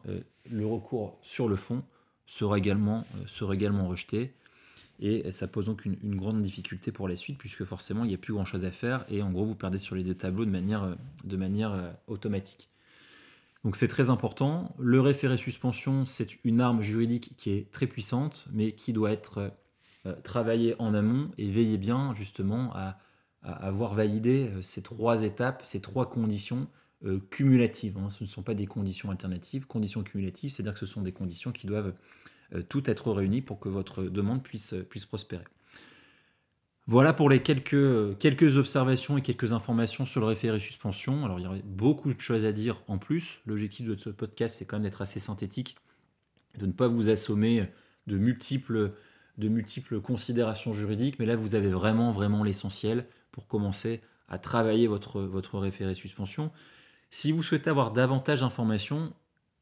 le 0.50 0.66
recours 0.66 1.20
sur 1.22 1.50
le 1.50 1.58
fond 1.58 1.84
sera 2.30 2.58
également, 2.58 3.06
euh, 3.16 3.28
sera 3.28 3.54
également 3.54 3.88
rejeté. 3.88 4.32
Et 5.02 5.32
ça 5.32 5.48
pose 5.48 5.66
donc 5.66 5.86
une, 5.86 6.16
grande 6.16 6.42
difficulté 6.42 6.92
pour 6.92 7.08
la 7.08 7.16
suite, 7.16 7.38
puisque 7.38 7.64
forcément, 7.64 8.04
il 8.04 8.10
n'y 8.10 8.14
a 8.14 8.18
plus 8.18 8.34
grand-chose 8.34 8.66
à 8.66 8.72
faire, 8.72 9.06
et 9.10 9.22
en 9.22 9.32
gros, 9.32 9.46
vous 9.46 9.56
perdez 9.56 9.78
sur 9.78 9.96
les 9.96 10.04
deux 10.04 10.14
tableaux 10.14 10.46
de 10.46 10.50
manière, 10.50 10.84
euh, 10.84 10.96
de 11.24 11.38
manière 11.38 11.74
euh, 11.74 11.92
automatique. 12.08 12.68
Donc 13.64 13.76
c'est 13.76 13.88
très 13.88 14.10
important. 14.10 14.76
Le 14.80 15.02
référé 15.02 15.38
suspension, 15.38 16.06
c'est 16.06 16.44
une 16.44 16.62
arme 16.62 16.82
juridique 16.82 17.34
qui 17.38 17.52
est 17.52 17.72
très 17.72 17.88
puissante, 17.88 18.48
mais 18.54 18.72
qui 18.72 18.94
doit 18.94 19.12
être 19.12 19.54
travaillée 20.24 20.76
en 20.80 20.94
amont 20.94 21.30
et 21.38 21.50
veiller 21.50 21.78
bien 21.78 22.14
justement 22.16 22.74
à, 22.74 22.98
avoir 23.44 23.94
validé 23.94 24.52
ces 24.62 24.82
trois 24.82 25.24
étapes, 25.24 25.62
ces 25.66 25.82
trois 25.82 26.10
conditions 26.10 26.68
euh, 27.06 27.20
cumulatives. 27.30 27.98
Hein. 27.98 28.10
Ce 28.10 28.26
ne 28.26 28.28
sont 28.28 28.44
pas 28.44 28.54
des 28.54 28.66
conditions 28.66 29.10
alternatives. 29.10 29.66
Conditions 29.68 30.04
cumulatives, 30.04 30.52
c'est-à-dire 30.52 30.74
que 30.74 30.80
ce 30.80 30.86
sont 30.86 31.02
des 31.02 31.14
conditions 31.14 31.54
qui 31.54 31.66
doivent 31.66 31.94
euh, 32.54 32.62
toutes 32.68 32.90
être 32.90 33.14
réunies 33.14 33.42
pour 33.42 33.62
que 33.62 33.70
votre 33.70 34.04
demande 34.04 34.42
euh, 34.74 34.84
puisse 34.84 35.06
prospérer. 35.06 35.46
Voilà 36.92 37.14
pour 37.14 37.30
les 37.30 37.44
quelques, 37.44 38.18
quelques 38.18 38.58
observations 38.58 39.16
et 39.16 39.22
quelques 39.22 39.54
informations 39.54 40.08
sur 40.08 40.22
le 40.22 40.26
référé 40.26 40.60
suspension. 40.60 41.24
Alors 41.24 41.40
il 41.40 41.44
y 41.44 41.48
aurait 41.48 41.62
beaucoup 41.64 42.12
de 42.12 42.20
choses 42.20 42.46
à 42.46 42.52
dire 42.52 42.78
en 42.88 42.98
plus. 42.98 43.42
L'objectif 43.46 43.88
de 43.88 43.96
ce 43.96 44.10
podcast, 44.10 44.56
c'est 44.58 44.66
quand 44.66 44.78
même 44.78 44.86
d'être 44.86 45.04
assez 45.04 45.20
synthétique, 45.20 45.76
de 46.58 46.66
ne 46.66 46.72
pas 46.72 46.88
vous 46.88 47.12
assommer 47.12 47.70
de 48.08 48.18
multiples, 48.18 48.92
considérations 50.02 50.74
juridiques, 50.74 51.20
mais 51.20 51.28
là 51.28 51.36
vous 51.36 51.54
avez 51.54 51.70
vraiment, 51.70 52.10
vraiment 52.10 52.44
l'essentiel 52.44 53.06
pour 53.32 53.46
commencer 53.46 54.02
à 54.28 54.40
travailler 54.40 54.88
votre 54.88 55.60
référé 55.60 55.94
suspension. 55.94 56.50
Si 57.12 57.32
vous 57.32 57.44
souhaitez 57.44 57.70
avoir 57.70 57.92
davantage 57.92 58.40
d'informations, 58.40 59.14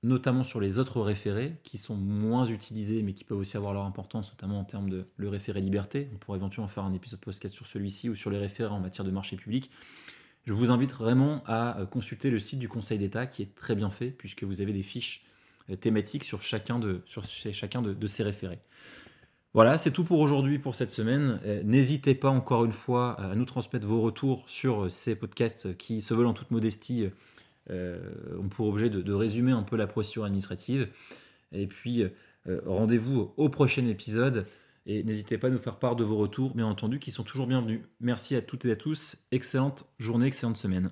notamment 0.03 0.43
sur 0.43 0.59
les 0.59 0.79
autres 0.79 1.01
référés 1.01 1.55
qui 1.63 1.77
sont 1.77 1.95
moins 1.95 2.45
utilisés 2.45 3.01
mais 3.01 3.13
qui 3.13 3.23
peuvent 3.23 3.39
aussi 3.39 3.57
avoir 3.57 3.73
leur 3.73 3.85
importance, 3.85 4.31
notamment 4.31 4.59
en 4.59 4.63
termes 4.63 4.89
de 4.89 5.05
le 5.17 5.29
référé 5.29 5.61
liberté, 5.61 6.09
on 6.13 6.17
pourrait 6.17 6.37
éventuellement 6.37 6.67
faire 6.67 6.83
un 6.83 6.93
épisode 6.93 7.19
podcast 7.19 7.53
sur 7.53 7.65
celui-ci 7.65 8.09
ou 8.09 8.15
sur 8.15 8.29
les 8.29 8.37
référés 8.37 8.73
en 8.73 8.79
matière 8.79 9.05
de 9.05 9.11
marché 9.11 9.35
public. 9.35 9.71
Je 10.45 10.53
vous 10.53 10.71
invite 10.71 10.93
vraiment 10.93 11.43
à 11.45 11.79
euh, 11.79 11.85
consulter 11.85 12.29
le 12.29 12.39
site 12.39 12.59
du 12.59 12.69
Conseil 12.69 12.97
d'État 12.97 13.27
qui 13.27 13.41
est 13.41 13.53
très 13.55 13.75
bien 13.75 13.89
fait 13.89 14.11
puisque 14.11 14.43
vous 14.43 14.61
avez 14.61 14.71
des 14.71 14.83
fiches 14.83 15.25
euh, 15.69 15.75
thématiques 15.75 16.23
sur 16.23 16.41
chacun 16.41 16.79
de, 16.79 17.01
sur 17.05 17.25
chacun 17.25 17.81
de, 17.81 18.07
ces 18.07 18.23
référés. 18.23 18.59
Voilà, 19.53 19.77
c'est 19.77 19.91
tout 19.91 20.03
pour 20.03 20.19
aujourd'hui, 20.19 20.59
pour 20.59 20.75
cette 20.75 20.91
semaine. 20.91 21.41
Euh, 21.43 21.63
n'hésitez 21.63 22.15
pas 22.15 22.29
encore 22.29 22.63
une 22.63 22.71
fois 22.71 23.19
à 23.19 23.35
nous 23.35 23.45
transmettre 23.45 23.85
vos 23.85 23.99
retours 23.99 24.45
sur 24.47 24.89
ces 24.91 25.15
podcasts 25.15 25.75
qui 25.75 26.01
se 26.01 26.13
veulent 26.13 26.27
en 26.27 26.33
toute 26.33 26.51
modestie 26.51 27.09
euh, 27.69 27.99
on 28.39 28.49
pour 28.49 28.67
objet 28.67 28.89
de, 28.89 29.13
résumer 29.13 29.51
un 29.51 29.63
peu 29.63 29.75
la 29.75 29.87
procédure 29.87 30.25
administrative. 30.25 30.87
Et 31.51 31.67
puis, 31.67 32.03
euh, 32.03 32.61
rendez-vous 32.65 33.33
au 33.37 33.49
prochain 33.49 33.85
épisode. 33.87 34.45
Et 34.85 35.03
n'hésitez 35.03 35.37
pas 35.37 35.47
à 35.47 35.49
nous 35.49 35.57
faire 35.57 35.79
part 35.79 35.97
de 35.97 36.03
vos 36.03 36.17
retours, 36.17 36.55
bien 36.55 36.65
entendu, 36.65 36.99
qui 36.99 37.11
sont 37.11 37.23
toujours 37.23 37.47
bienvenus. 37.47 37.81
Merci 37.99 38.35
à 38.35 38.41
toutes 38.41 38.65
et 38.65 38.71
à 38.71 38.75
tous. 38.75 39.17
Excellente 39.31 39.85
journée, 39.99 40.27
excellente 40.27 40.57
semaine. 40.57 40.91